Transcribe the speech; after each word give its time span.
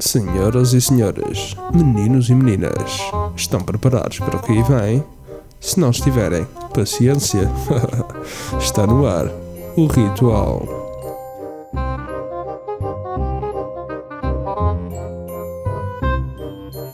Senhoras 0.00 0.74
e 0.74 0.80
senhores, 0.80 1.56
meninos 1.74 2.28
e 2.30 2.34
meninas, 2.34 3.00
estão 3.36 3.60
preparados 3.60 4.18
para 4.20 4.36
o 4.36 4.42
que 4.42 4.52
aí 4.52 4.62
vem? 4.62 5.04
Se 5.60 5.80
não 5.80 5.90
estiverem, 5.90 6.46
paciência. 6.72 7.50
Está 8.60 8.86
no 8.86 9.04
ar 9.06 9.26
o 9.76 9.86
ritual. 9.86 10.62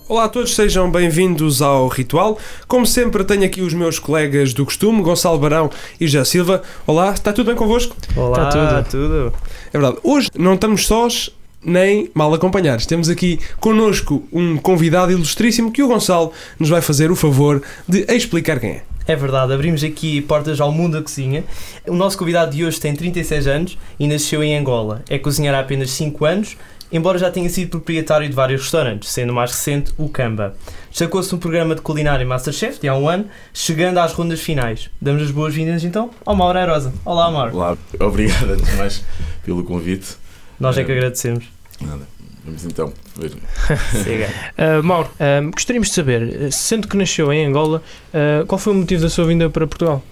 Olá 0.08 0.24
a 0.24 0.28
todos, 0.28 0.54
sejam 0.54 0.90
bem-vindos 0.90 1.60
ao 1.60 1.88
Ritual. 1.88 2.38
Como 2.68 2.86
sempre, 2.86 3.24
tenho 3.24 3.44
aqui 3.44 3.60
os 3.62 3.74
meus 3.74 3.98
colegas 3.98 4.52
do 4.52 4.64
costume, 4.64 5.02
Gonçalo 5.02 5.38
Barão 5.38 5.70
e 6.00 6.06
José 6.06 6.24
Silva. 6.24 6.62
Olá, 6.86 7.12
está 7.12 7.32
tudo 7.32 7.46
bem 7.48 7.56
convosco? 7.56 7.96
Olá, 8.16 8.48
Tá 8.50 8.82
tudo. 8.82 8.90
tudo. 8.90 9.32
É 9.72 9.78
verdade, 9.78 9.98
hoje 10.04 10.30
não 10.38 10.54
estamos 10.54 10.86
sós 10.86 11.30
nem 11.64 12.10
mal 12.14 12.32
acompanhados. 12.34 12.86
Temos 12.86 13.08
aqui 13.08 13.38
connosco 13.58 14.26
um 14.32 14.56
convidado 14.56 15.12
ilustríssimo 15.12 15.72
que 15.72 15.82
o 15.82 15.88
Gonçalo 15.88 16.32
nos 16.58 16.68
vai 16.68 16.80
fazer 16.80 17.10
o 17.10 17.16
favor 17.16 17.62
de 17.88 18.04
explicar 18.08 18.60
quem 18.60 18.70
é. 18.70 18.82
É 19.06 19.14
verdade, 19.14 19.52
abrimos 19.52 19.84
aqui 19.84 20.22
portas 20.22 20.60
ao 20.60 20.72
mundo 20.72 20.94
da 20.94 21.02
cozinha. 21.02 21.44
O 21.86 21.94
nosso 21.94 22.16
convidado 22.16 22.52
de 22.56 22.64
hoje 22.64 22.80
tem 22.80 22.94
36 22.94 23.46
anos 23.46 23.78
e 24.00 24.08
nasceu 24.08 24.42
em 24.42 24.56
Angola. 24.56 25.02
É 25.10 25.18
cozinheiro 25.18 25.56
há 25.56 25.60
apenas 25.60 25.90
5 25.90 26.24
anos, 26.24 26.56
embora 26.90 27.18
já 27.18 27.30
tenha 27.30 27.50
sido 27.50 27.68
proprietário 27.68 28.26
de 28.26 28.34
vários 28.34 28.62
restaurantes, 28.62 29.10
sendo 29.10 29.30
o 29.30 29.34
mais 29.34 29.50
recente 29.50 29.92
o 29.98 30.08
Camba. 30.08 30.54
Destacou-se 30.88 31.30
no 31.32 31.38
programa 31.38 31.74
de 31.74 31.82
culinária 31.82 32.24
Masterchef 32.24 32.80
de 32.80 32.88
há 32.88 32.96
um 32.96 33.06
ano, 33.06 33.26
chegando 33.52 33.98
às 33.98 34.14
rondas 34.14 34.40
finais. 34.40 34.88
Damos 34.98 35.22
as 35.22 35.30
boas-vindas 35.30 35.84
então 35.84 36.08
ao 36.24 36.34
Mauro 36.34 36.58
Airosa. 36.58 36.94
Olá, 37.04 37.30
Mauro. 37.30 37.54
Olá, 37.54 37.76
obrigado 38.00 38.52
antes 38.52 38.70
de 38.70 38.76
mais 38.76 39.04
pelo 39.44 39.62
convite. 39.64 40.16
Nós 40.58 40.78
é 40.78 40.84
que 40.84 40.92
agradecemos. 40.92 41.53
Nada. 41.80 42.06
Vamos 42.44 42.64
então 42.64 42.92
ver. 43.16 43.32
Uh, 43.32 44.82
Mauro, 44.84 45.08
uh, 45.14 45.50
gostaríamos 45.50 45.88
de 45.88 45.94
saber, 45.94 46.22
uh, 46.22 46.52
sendo 46.52 46.86
que 46.86 46.96
nasceu 46.96 47.32
em 47.32 47.46
Angola, 47.46 47.82
uh, 48.12 48.46
qual 48.46 48.58
foi 48.58 48.74
o 48.74 48.76
motivo 48.76 49.02
da 49.02 49.08
sua 49.08 49.24
vinda 49.24 49.48
para 49.48 49.66
Portugal? 49.66 50.04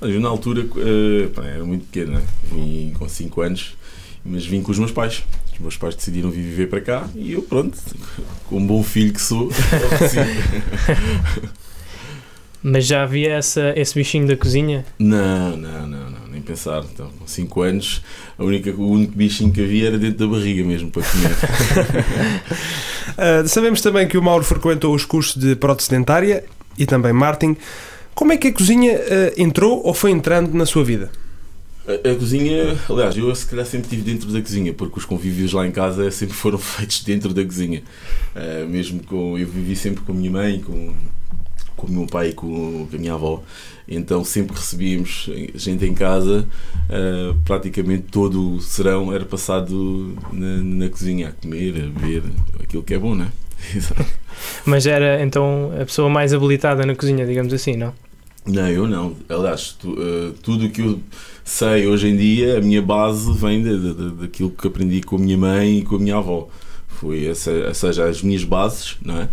Eu 0.00 0.20
na 0.20 0.28
altura 0.28 0.64
era 1.52 1.64
muito 1.64 1.86
pequeno, 1.86 2.12
né? 2.12 2.22
vim 2.44 2.94
com 2.96 3.08
5 3.08 3.40
anos, 3.40 3.76
mas 4.24 4.46
vim 4.46 4.62
com 4.62 4.70
os 4.70 4.78
meus 4.78 4.92
pais. 4.92 5.24
Os 5.54 5.58
meus 5.58 5.76
pais 5.76 5.96
decidiram 5.96 6.30
vir 6.30 6.42
viver 6.42 6.68
para 6.68 6.80
cá 6.80 7.08
e 7.16 7.32
eu, 7.32 7.42
pronto, 7.42 7.76
como 8.46 8.64
bom 8.64 8.80
filho 8.84 9.12
que 9.12 9.20
sou. 9.20 9.50
Mas 12.62 12.86
já 12.86 13.02
havia 13.02 13.34
essa, 13.34 13.72
esse 13.76 13.94
bichinho 13.94 14.26
da 14.26 14.36
cozinha? 14.36 14.84
não, 14.98 15.56
não, 15.56 15.86
não, 15.86 16.10
não, 16.10 16.28
nem 16.28 16.40
pensar. 16.42 16.84
Então, 16.92 17.08
com 17.18 17.26
5 17.26 17.62
anos, 17.62 18.02
a 18.36 18.44
única, 18.44 18.70
o 18.70 18.90
único 18.90 19.12
bichinho 19.12 19.52
que 19.52 19.62
havia 19.62 19.88
era 19.88 19.98
dentro 19.98 20.18
da 20.18 20.26
barriga 20.26 20.64
mesmo 20.64 20.90
para 20.90 21.02
comer. 21.02 21.30
Uh, 23.44 23.46
sabemos 23.48 23.80
também 23.80 24.08
que 24.08 24.18
o 24.18 24.22
Mauro 24.22 24.44
frequentou 24.44 24.94
os 24.94 25.04
cursos 25.04 25.40
de 25.40 25.54
prótese 25.54 25.90
dentária 25.90 26.44
e 26.76 26.84
também 26.84 27.12
marketing. 27.12 27.56
Como 28.14 28.32
é 28.32 28.36
que 28.36 28.48
a 28.48 28.52
cozinha 28.52 28.94
uh, 28.94 29.40
entrou 29.40 29.80
ou 29.84 29.94
foi 29.94 30.10
entrando 30.10 30.52
na 30.52 30.66
sua 30.66 30.82
vida? 30.84 31.10
A, 31.86 32.10
a 32.10 32.14
cozinha, 32.16 32.76
aliás, 32.90 33.16
eu 33.16 33.32
se 33.34 33.46
calhar 33.46 33.64
sempre 33.64 33.84
estive 33.84 34.02
dentro 34.02 34.30
da 34.30 34.42
cozinha, 34.42 34.74
porque 34.74 34.98
os 34.98 35.04
convívios 35.04 35.52
lá 35.52 35.64
em 35.66 35.70
casa 35.70 36.10
sempre 36.10 36.34
foram 36.34 36.58
feitos 36.58 37.04
dentro 37.04 37.32
da 37.32 37.44
cozinha. 37.44 37.82
Uh, 38.34 38.68
mesmo 38.68 39.00
com. 39.04 39.38
Eu 39.38 39.46
vivi 39.46 39.76
sempre 39.76 40.02
com 40.02 40.10
a 40.10 40.14
minha 40.14 40.30
mãe, 40.30 40.60
com, 40.60 40.92
com 41.78 41.86
o 41.86 41.90
meu 41.90 42.06
pai 42.06 42.30
e 42.30 42.32
com, 42.32 42.86
com 42.90 42.96
a 42.96 42.98
minha 42.98 43.14
avó. 43.14 43.42
Então 43.88 44.22
sempre 44.22 44.54
recebíamos 44.54 45.30
gente 45.54 45.86
em 45.86 45.94
casa, 45.94 46.46
uh, 46.90 47.34
praticamente 47.44 48.04
todo 48.10 48.56
o 48.56 48.60
serão 48.60 49.10
era 49.10 49.24
passado 49.24 50.14
na, 50.30 50.56
na 50.58 50.88
cozinha, 50.90 51.28
a 51.28 51.32
comer, 51.32 51.70
a 51.70 51.98
beber, 51.98 52.22
aquilo 52.62 52.82
que 52.82 52.92
é 52.92 52.98
bom, 52.98 53.14
não 53.14 53.24
é? 53.24 53.28
Exato. 53.74 54.04
Mas 54.66 54.86
era 54.86 55.22
então 55.22 55.72
a 55.80 55.84
pessoa 55.84 56.10
mais 56.10 56.34
habilitada 56.34 56.84
na 56.84 56.94
cozinha, 56.94 57.24
digamos 57.24 57.52
assim, 57.52 57.76
não? 57.76 57.94
Não, 58.46 58.68
eu 58.68 58.86
não. 58.86 59.14
Aliás, 59.28 59.72
tu, 59.72 59.90
uh, 59.92 60.32
tudo 60.42 60.66
o 60.66 60.70
que 60.70 60.80
eu 60.80 61.00
sei 61.44 61.86
hoje 61.86 62.08
em 62.08 62.16
dia, 62.16 62.58
a 62.58 62.60
minha 62.60 62.82
base 62.82 63.32
vem 63.32 63.62
de, 63.62 63.78
de, 63.78 63.94
de, 63.94 64.10
daquilo 64.22 64.50
que 64.50 64.66
aprendi 64.66 65.00
com 65.00 65.16
a 65.16 65.18
minha 65.18 65.36
mãe 65.36 65.78
e 65.78 65.82
com 65.82 65.96
a 65.96 65.98
minha 65.98 66.16
avó. 66.16 66.48
Foi, 67.00 67.26
essa, 67.26 67.50
ou 67.50 67.74
seja, 67.74 68.08
as 68.08 68.22
minhas 68.22 68.42
bases, 68.42 68.96
não 69.04 69.20
é? 69.20 69.28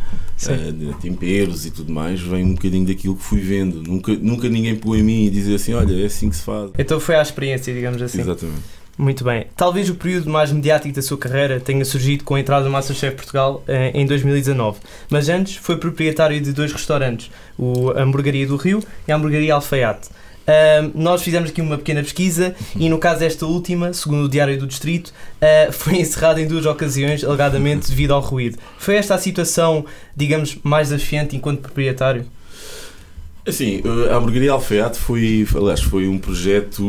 Uh, 0.45 0.71
de 0.71 0.93
temperos 0.99 1.65
e 1.65 1.71
tudo 1.71 1.91
mais, 1.91 2.21
vem 2.21 2.43
um 2.43 2.53
bocadinho 2.53 2.85
daquilo 2.85 3.15
que 3.15 3.23
fui 3.23 3.39
vendo. 3.39 3.81
Nunca, 3.81 4.13
nunca 4.13 4.47
ninguém 4.47 4.75
pegou 4.75 4.95
em 4.95 5.01
mim 5.01 5.25
e 5.25 5.29
dizia 5.31 5.55
assim: 5.55 5.73
olha, 5.73 5.99
é 5.99 6.05
assim 6.05 6.29
que 6.29 6.35
se 6.35 6.43
faz. 6.43 6.71
Então 6.77 6.99
foi 6.99 7.15
a 7.15 7.21
experiência, 7.21 7.73
digamos 7.73 8.01
assim. 8.01 8.21
Exatamente. 8.21 8.61
Muito 8.97 9.25
bem. 9.25 9.47
Talvez 9.57 9.89
o 9.89 9.95
período 9.95 10.29
mais 10.29 10.51
mediático 10.51 10.95
da 10.95 11.01
sua 11.01 11.17
carreira 11.17 11.59
tenha 11.59 11.83
surgido 11.83 12.23
com 12.23 12.35
a 12.35 12.39
entrada 12.39 12.63
do 12.63 12.71
Masterchef 12.71 13.15
Portugal 13.15 13.61
eh, 13.67 13.91
em 13.93 14.05
2019. 14.05 14.79
Mas 15.09 15.27
antes 15.27 15.57
foi 15.57 15.75
proprietário 15.75 16.39
de 16.39 16.53
dois 16.53 16.71
restaurantes, 16.71 17.29
o 17.57 17.89
a 17.89 18.03
Hamburgueria 18.03 18.47
do 18.47 18.55
Rio 18.55 18.81
e 19.05 19.11
a 19.11 19.15
Hamburgueria 19.15 19.55
Alfaiate. 19.55 20.09
Uh, 20.45 20.91
nós 20.93 21.23
fizemos 21.23 21.49
aqui 21.49 21.59
uma 21.59 21.77
pequena 21.77 22.03
pesquisa 22.03 22.55
e 22.75 22.87
no 22.87 22.99
caso 22.99 23.19
desta 23.19 23.45
última, 23.47 23.91
segundo 23.93 24.25
o 24.25 24.29
Diário 24.29 24.57
do 24.59 24.67
Distrito, 24.67 25.11
uh, 25.41 25.71
foi 25.73 25.97
encerrada 25.97 26.39
em 26.39 26.47
duas 26.47 26.65
ocasiões, 26.65 27.23
alegadamente 27.23 27.89
devido 27.89 28.13
ao 28.13 28.21
ruído. 28.21 28.57
Foi 28.77 28.95
esta 28.95 29.15
a 29.15 29.17
situação, 29.17 29.85
digamos, 30.15 30.57
mais 30.63 30.89
desafiante 30.89 31.35
enquanto 31.35 31.61
proprietário? 31.61 32.25
Assim, 33.47 33.81
a 34.11 34.15
Hamburgueria 34.15 34.51
Alfaiate 34.51 34.97
foi, 34.97 35.47
aliás, 35.55 35.81
foi 35.81 36.07
um 36.07 36.17
projeto 36.17 36.83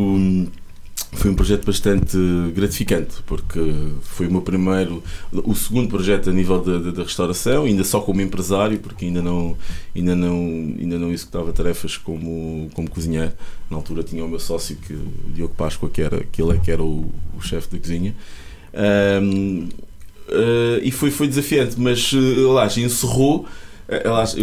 foi 1.16 1.30
um 1.30 1.34
projeto 1.34 1.64
bastante 1.64 2.16
gratificante 2.54 3.16
porque 3.24 3.60
foi 4.02 4.26
o 4.28 4.30
meu 4.30 4.42
primeiro 4.42 5.02
o 5.32 5.54
segundo 5.54 5.88
projeto 5.88 6.30
a 6.30 6.32
nível 6.32 6.60
da 6.60 7.02
restauração 7.02 7.64
ainda 7.64 7.82
só 7.84 8.00
como 8.00 8.20
empresário 8.20 8.78
porque 8.78 9.06
ainda 9.06 9.22
não 9.22 9.56
ainda 9.94 10.14
não 10.14 10.74
ainda 10.78 10.98
não 10.98 11.10
executava 11.10 11.52
tarefas 11.52 11.96
como 11.96 12.68
como 12.74 12.88
cozinheiro. 12.90 13.32
Na 13.70 13.76
altura 13.76 14.02
tinha 14.02 14.24
o 14.24 14.28
meu 14.28 14.38
sócio 14.38 14.76
que 14.76 14.92
o 14.92 15.32
Diogo 15.34 15.54
Páscoa 15.54 15.88
que 15.88 16.02
era 16.02 16.22
que 16.24 16.40
ele 16.40 16.52
é 16.52 16.58
que 16.58 16.70
era 16.70 16.82
o, 16.82 17.10
o 17.36 17.40
chefe 17.40 17.68
da 17.70 17.78
cozinha. 17.78 18.14
Um, 19.22 19.68
uh, 20.28 20.80
e 20.82 20.90
foi 20.90 21.10
foi 21.10 21.26
desafiante 21.28 21.80
mas 21.80 22.12
lá 22.12 22.66
encerrou. 22.66 23.46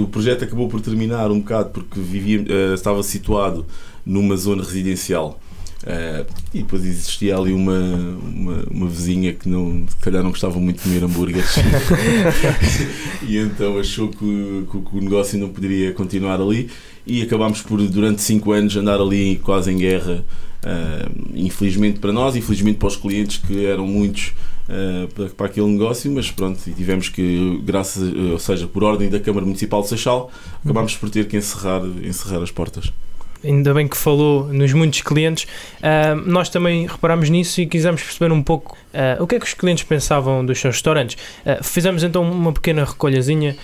O 0.01 0.07
projeto 0.07 0.45
acabou 0.45 0.69
por 0.69 0.79
terminar 0.79 1.29
um 1.29 1.39
bocado 1.39 1.69
porque 1.71 1.99
vivia, 1.99 2.41
uh, 2.41 2.73
estava 2.73 3.03
situado 3.03 3.65
numa 4.05 4.35
zona 4.37 4.63
residencial 4.63 5.39
Uh, 5.83 6.25
e 6.53 6.59
depois 6.59 6.85
existia 6.85 7.35
ali 7.35 7.51
uma, 7.51 7.77
uma, 7.77 8.63
uma, 8.71 8.87
vizinha 8.87 9.33
que 9.33 9.49
não, 9.49 9.85
se 9.85 9.97
calhar 9.97 10.23
não 10.23 10.29
gostava 10.29 10.57
muito 10.57 10.77
de 10.77 10.83
comer 10.83 11.03
hambúrgueres. 11.03 11.55
E 13.27 13.37
então 13.37 13.77
achou 13.77 14.09
que, 14.09 14.65
que, 14.69 14.79
que, 14.79 14.97
o 14.97 15.01
negócio 15.01 15.37
não 15.37 15.49
poderia 15.49 15.91
continuar 15.93 16.39
ali. 16.39 16.69
E 17.05 17.21
acabámos 17.21 17.61
por 17.61 17.81
durante 17.87 18.21
5 18.21 18.51
anos 18.51 18.75
andar 18.77 18.99
ali 18.99 19.37
quase 19.43 19.71
em 19.71 19.77
guerra. 19.77 20.23
Uh, 20.63 21.31
infelizmente 21.35 21.99
para 21.99 22.13
nós, 22.13 22.37
infelizmente 22.37 22.77
para 22.77 22.87
os 22.87 22.95
clientes 22.95 23.37
que 23.37 23.65
eram 23.65 23.85
muitos 23.85 24.31
uh, 24.69 25.13
para, 25.13 25.29
para, 25.29 25.45
aquele 25.47 25.67
negócio, 25.67 26.09
mas 26.09 26.31
pronto, 26.31 26.61
e 26.65 26.71
tivemos 26.71 27.09
que, 27.09 27.61
graças, 27.65 28.01
ou 28.31 28.39
seja, 28.39 28.65
por 28.67 28.85
ordem 28.85 29.09
da 29.09 29.19
Câmara 29.19 29.45
Municipal 29.45 29.81
de 29.81 29.89
Seixal, 29.89 30.31
acabámos 30.63 30.95
por 30.95 31.09
ter 31.09 31.27
que 31.27 31.35
encerrar, 31.35 31.81
encerrar 32.05 32.41
as 32.41 32.51
portas 32.51 32.93
ainda 33.43 33.73
bem 33.73 33.87
que 33.87 33.97
falou 33.97 34.47
nos 34.47 34.71
muitos 34.73 35.01
clientes, 35.01 35.45
uh, 35.79 36.15
nós 36.25 36.49
também 36.49 36.87
reparámos 36.87 37.29
nisso 37.29 37.61
e 37.61 37.65
quisemos 37.65 38.01
perceber 38.01 38.31
um 38.31 38.41
pouco 38.41 38.77
uh, 38.93 39.23
o 39.23 39.27
que 39.27 39.35
é 39.35 39.39
que 39.39 39.45
os 39.45 39.53
clientes 39.53 39.83
pensavam 39.83 40.45
dos 40.45 40.59
seus 40.59 40.75
restaurantes. 40.75 41.17
Uh, 41.45 41.63
fizemos 41.63 42.03
então 42.03 42.23
uma 42.23 42.51
pequena 42.51 42.85
recolhazinha 42.85 43.55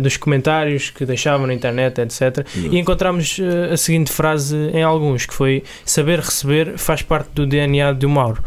dos 0.00 0.16
comentários 0.16 0.90
que 0.90 1.04
deixavam 1.04 1.46
na 1.46 1.54
internet, 1.54 2.00
etc. 2.00 2.46
Uhum. 2.56 2.72
E 2.72 2.78
encontramos 2.78 3.38
a 3.72 3.76
seguinte 3.76 4.10
frase 4.10 4.56
em 4.72 4.82
alguns, 4.82 5.26
que 5.26 5.34
foi 5.34 5.62
saber 5.84 6.20
receber 6.20 6.78
faz 6.78 7.02
parte 7.02 7.28
do 7.34 7.46
DNA 7.46 7.92
do 7.92 8.08
Mauro. 8.08 8.42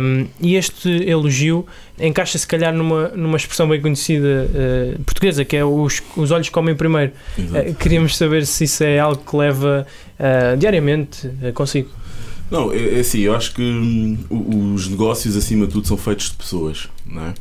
Um, 0.00 0.26
e 0.40 0.56
este 0.56 0.88
elogio 1.08 1.66
encaixa 2.00 2.38
se 2.38 2.46
calhar 2.46 2.72
numa, 2.72 3.08
numa 3.08 3.36
expressão 3.36 3.68
bem 3.68 3.80
conhecida 3.80 4.48
uh, 4.48 5.02
portuguesa, 5.02 5.44
que 5.44 5.56
é 5.56 5.64
os, 5.64 6.02
os 6.16 6.30
olhos 6.30 6.48
comem 6.48 6.74
primeiro. 6.74 7.12
Uh, 7.38 7.74
queríamos 7.74 8.16
saber 8.16 8.46
se 8.46 8.64
isso 8.64 8.84
é 8.84 8.98
algo 8.98 9.22
que 9.22 9.36
leva 9.36 9.86
uh, 10.18 10.56
diariamente 10.56 11.30
consigo. 11.54 11.90
Não, 12.50 12.72
é, 12.72 12.96
é 12.96 13.00
assim, 13.00 13.20
eu 13.20 13.34
acho 13.34 13.54
que 13.54 13.62
hum, 13.62 14.18
os 14.74 14.88
negócios 14.88 15.36
acima 15.36 15.66
de 15.66 15.72
tudo 15.72 15.86
são 15.86 15.96
feitos 15.96 16.30
de 16.30 16.36
pessoas, 16.36 16.88
não 17.06 17.22
é? 17.22 17.34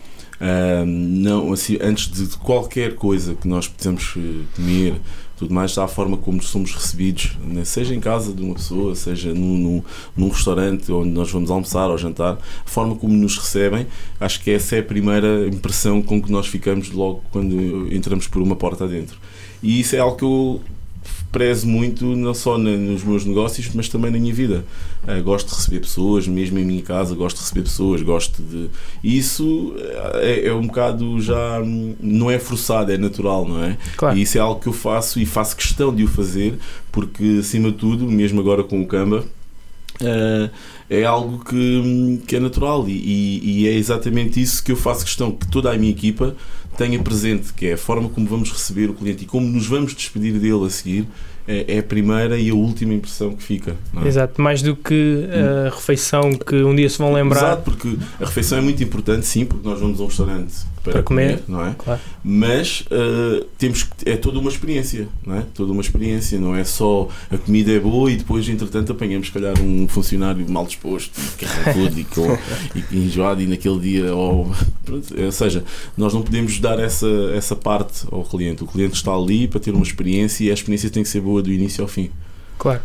não, 0.86 1.51
assim, 1.51 1.77
antes 1.81 2.12
de 2.12 2.38
qualquer 2.38 2.95
coisa 2.95 3.33
que 3.33 3.48
nós 3.48 3.68
possamos 3.68 4.13
comer, 4.56 5.01
tudo 5.36 5.54
mais, 5.54 5.71
está 5.71 5.83
a 5.83 5.88
forma 5.88 6.18
como 6.18 6.42
somos 6.42 6.74
recebidos, 6.74 7.38
né? 7.44 7.63
seja 7.63 7.94
em 7.94 8.00
casa 8.00 8.33
de 8.33 8.42
uma 8.42 8.56
pessoa, 8.56 8.95
seja 8.95 9.33
num, 9.33 9.57
num, 9.57 9.83
num, 10.15 10.30
restaurante 10.30 10.92
onde 10.92 11.10
nós 11.10 11.31
vamos 11.31 11.51
almoçar 11.51 11.89
ou 11.89 11.98
jantar, 11.98 12.33
a 12.33 12.69
forma 12.69 12.95
como 12.95 13.13
nos 13.13 13.38
recebem, 13.38 13.86
acho 14.19 14.42
que 14.42 14.51
essa 14.51 14.75
é 14.75 14.80
a 14.80 14.83
primeira 14.83 15.48
impressão 15.48 16.01
com 16.01 16.21
que 16.21 16.31
nós 16.31 16.48
ficamos 16.48 16.92
logo 16.92 17.24
quando 17.31 17.92
entramos 17.94 18.27
por 18.27 18.42
uma 18.42 18.56
porta 18.56 18.86
adentro. 18.86 19.18
E 19.62 19.80
isso 19.80 19.95
é 19.95 20.00
algo 20.00 20.18
que 20.18 20.24
eu 20.24 20.62
prezo 21.31 21.68
muito, 21.68 22.06
não 22.06 22.33
só 22.33 22.57
nos 22.57 23.03
meus 23.03 23.25
negócios, 23.25 23.69
mas 23.74 23.89
também 23.89 24.12
na 24.12 24.18
minha 24.18 24.33
vida. 24.33 24.63
Uh, 25.07 25.21
gosto 25.24 25.50
de 25.50 25.56
receber 25.56 25.79
pessoas, 25.81 26.27
mesmo 26.27 26.57
em 26.59 26.65
minha 26.65 26.81
casa, 26.81 27.15
gosto 27.15 27.38
de 27.38 27.44
receber 27.44 27.63
pessoas, 27.63 28.01
gosto 28.01 28.41
de. 28.41 28.69
Isso 29.03 29.75
é, 30.15 30.47
é 30.47 30.53
um 30.53 30.68
bocado 30.68 31.19
já. 31.21 31.62
hum, 31.62 31.95
não 32.00 32.31
é 32.31 32.39
forçado, 32.39 32.91
é 32.91 32.97
natural, 32.97 33.47
não 33.47 33.63
é? 33.63 33.77
Claro. 33.95 34.18
E 34.18 34.21
isso 34.21 34.38
é 34.38 34.41
algo 34.41 34.59
que 34.59 34.68
eu 34.68 34.74
faço 34.74 35.19
e 35.19 35.25
faço 35.25 35.56
questão 35.56 35.94
de 35.94 36.03
o 36.03 36.07
fazer, 36.07 36.57
porque 36.91 37.38
acima 37.39 37.71
de 37.71 37.77
tudo, 37.77 38.06
mesmo 38.06 38.39
agora 38.39 38.63
com 38.63 38.81
o 38.81 38.88
Canva, 38.88 39.25
eh, 40.01 40.50
é 40.89 41.04
algo 41.04 41.44
que, 41.44 42.22
que 42.28 42.36
é 42.36 42.39
natural 42.39 42.88
e, 42.88 42.92
e- 42.94 43.62
e 43.63 43.68
é 43.68 43.74
exatamente 43.74 44.42
isso 44.42 44.63
que 44.63 44.72
eu 44.72 44.75
faço 44.78 45.04
questão 45.04 45.31
que 45.31 45.48
toda 45.48 45.72
a 45.72 45.78
minha 45.78 45.92
equipa 45.92 46.36
tenha 46.78 46.98
presente, 47.01 47.54
que 47.54 47.66
é 47.68 47.74
a 47.74 47.78
forma 47.78 48.07
como 48.07 48.28
vamos 48.28 48.51
receber 48.51 48.89
o 48.89 48.94
cliente 48.94 49.24
e 49.24 49.28
como 49.28 49.48
nos 49.48 49.66
vamos 49.66 49.94
despedir 49.95 50.34
dele 50.34 50.66
a 50.66 50.69
seguir, 50.69 51.06
é, 51.48 51.75
é 51.75 51.80
a 51.80 51.84
primeira 51.84 52.38
e 52.38 52.50
a 52.50 52.54
última 52.54 52.94
impressão 52.94 53.34
que 53.34 53.42
fica. 53.42 53.75
é? 54.04 54.07
Exato, 54.07 54.42
mais 54.42 54.62
do 54.62 54.75
que 54.75 55.28
a 55.68 55.69
refeição 55.75 56.31
que 56.34 56.56
um 56.56 56.75
dia 56.75 56.89
se 56.89 56.98
vão 57.00 57.12
lembrar. 57.12 57.39
Exato, 57.39 57.63
porque 57.63 57.98
a 58.22 58.25
refeição 58.25 58.57
é 58.60 58.62
muito 58.62 58.84
importante, 58.84 59.25
sim, 59.25 59.44
porque 59.45 59.68
nós 59.68 59.80
vamos 59.80 60.00
a 60.00 60.04
um 60.04 60.07
restaurante 60.07 60.54
para, 60.92 60.94
Para 60.94 61.04
comer. 61.04 61.39
comer, 61.39 61.44
não 61.48 61.66
é? 61.66 61.75
Claro. 61.78 62.00
Mas 62.24 62.81
uh, 62.92 63.45
temos 63.57 63.84
que, 63.84 64.10
é 64.10 64.16
toda 64.18 64.39
uma 64.39 64.50
experiência, 64.50 65.07
não 65.25 65.36
é? 65.36 65.44
Toda 65.54 65.72
uma 65.72 65.81
experiência, 65.81 66.39
não 66.39 66.56
é 66.56 66.63
só 66.63 67.07
a 67.31 67.38
comida 67.38 67.72
é 67.72 67.80
boa 67.80 68.12
e 68.12 68.16
depois, 68.18 68.48
entretanto, 68.50 68.92
apanhamos, 68.92 69.28
se 69.28 69.34
calhar, 69.34 69.54
um 69.62 69.88
funcionário 69.88 70.45
mal 70.50 70.66
disposto, 70.66 71.12
e 71.19 71.45
carrancudo 71.45 72.00
e, 72.00 72.04
com- 72.06 72.38
e 72.75 72.81
que 72.81 72.95
enjoado 72.98 73.42
e 73.42 73.48
naquele 73.48 73.80
dia, 73.80 74.16
ou, 74.16 74.51
ou 74.89 75.31
seja, 75.31 75.63
nós 75.98 76.13
não 76.13 76.22
podemos 76.22 76.60
dar 76.60 76.80
essa, 76.80 77.07
essa 77.36 77.56
parte 77.56 78.06
ao 78.12 78.24
cliente. 78.24 78.63
O 78.63 78.68
cliente 78.68 78.95
está 78.95 79.13
ali 79.13 79.48
para 79.48 79.60
ter 79.60 79.72
uma 79.74 79.84
experiência 79.84 80.44
e 80.45 80.51
a 80.51 80.54
experiência 80.54 80.89
tem 80.89 81.04
que 81.04 81.10
ser 81.10 81.22
boa 81.22 81.42
do 81.42 81.51
início 81.51 81.81
ao 81.84 81.88
fim. 81.88 82.10
Claro. 82.57 82.81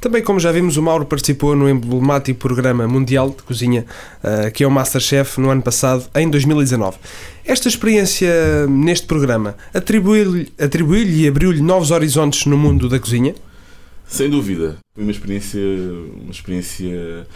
Também, 0.00 0.22
como 0.22 0.38
já 0.38 0.52
vimos, 0.52 0.76
o 0.76 0.82
Mauro 0.82 1.04
participou 1.04 1.56
no 1.56 1.68
emblemático 1.68 2.38
programa 2.38 2.86
mundial 2.86 3.30
de 3.30 3.42
cozinha, 3.42 3.84
eh, 4.22 4.50
que 4.50 4.62
é 4.62 4.66
o 4.66 4.70
Masterchef, 4.70 5.40
no 5.40 5.50
ano 5.50 5.62
passado, 5.62 6.08
em 6.14 6.28
2019. 6.30 6.96
Esta 7.44 7.68
experiência 7.68 8.66
neste 8.68 9.06
programa 9.06 9.56
atribuiu-lhe 9.74 10.52
atribuiu 10.58 11.08
e 11.08 11.26
abriu-lhe 11.26 11.60
novos 11.60 11.90
horizontes 11.90 12.46
no 12.46 12.56
mundo 12.56 12.88
da 12.88 12.98
cozinha? 12.98 13.34
Sem 14.06 14.30
dúvida. 14.30 14.76
Foi 14.94 15.02
uma 15.02 15.10
experiência, 15.10 15.60
uma 16.22 16.30
experiência, 16.30 17.26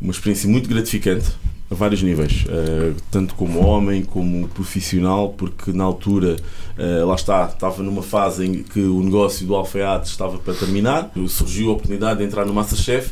uma 0.00 0.12
experiência 0.12 0.48
muito 0.48 0.68
gratificante 0.68 1.32
a 1.72 1.74
vários 1.74 2.02
níveis, 2.02 2.44
eh, 2.48 2.92
tanto 3.10 3.34
como 3.34 3.64
homem 3.64 4.04
como 4.04 4.46
profissional, 4.48 5.30
porque 5.30 5.72
na 5.72 5.84
altura, 5.84 6.36
eh, 6.78 7.02
lá 7.04 7.14
está, 7.14 7.46
estava 7.46 7.82
numa 7.82 8.02
fase 8.02 8.46
em 8.46 8.62
que 8.62 8.80
o 8.80 9.02
negócio 9.02 9.46
do 9.46 9.54
alfaiate 9.54 10.08
estava 10.08 10.38
para 10.38 10.52
terminar, 10.52 11.10
surgiu 11.28 11.70
a 11.70 11.72
oportunidade 11.72 12.20
de 12.20 12.26
entrar 12.26 12.44
no 12.44 12.52
Masterchef, 12.52 13.10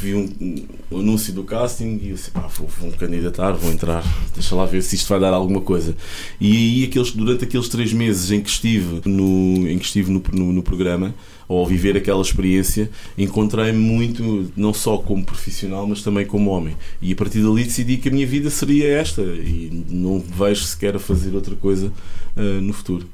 vi 0.00 0.14
um, 0.14 0.64
um 0.90 1.00
anúncio 1.00 1.32
do 1.32 1.44
casting 1.44 1.98
e 2.00 2.10
eu 2.10 2.14
disse, 2.14 2.30
pá, 2.30 2.46
vou, 2.56 2.68
vou 2.68 2.90
me 2.90 2.96
candidatar, 2.96 3.52
vou 3.52 3.70
entrar, 3.70 4.02
deixa 4.32 4.54
lá 4.54 4.64
ver 4.64 4.82
se 4.82 4.94
isto 4.94 5.08
vai 5.08 5.20
dar 5.20 5.34
alguma 5.34 5.60
coisa. 5.60 5.94
E 6.40 6.52
aí, 6.52 6.84
aqueles, 6.84 7.10
durante 7.10 7.44
aqueles 7.44 7.68
três 7.68 7.92
meses 7.92 8.30
em 8.30 8.40
que 8.40 8.48
estive 8.48 9.02
no, 9.04 9.68
em 9.68 9.78
que 9.78 9.84
estive 9.84 10.10
no, 10.10 10.22
no, 10.32 10.52
no 10.52 10.62
programa, 10.62 11.14
ou 11.48 11.60
ao 11.60 11.66
viver 11.66 11.96
aquela 11.96 12.20
experiência, 12.20 12.90
encontrei-me 13.16 13.78
muito, 13.78 14.52
não 14.54 14.74
só 14.74 14.98
como 14.98 15.24
profissional, 15.24 15.86
mas 15.86 16.02
também 16.02 16.26
como 16.26 16.50
homem. 16.50 16.76
E 17.00 17.12
a 17.12 17.16
partir 17.16 17.40
dali 17.42 17.64
decidi 17.64 17.96
que 17.96 18.08
a 18.08 18.12
minha 18.12 18.26
vida 18.26 18.50
seria 18.50 18.86
esta 18.88 19.22
e 19.22 19.84
não 19.88 20.20
vejo 20.20 20.62
sequer 20.64 20.94
a 20.94 20.98
fazer 20.98 21.34
outra 21.34 21.56
coisa 21.56 21.90
ah, 22.36 22.60
no 22.60 22.72
futuro. 22.72 23.08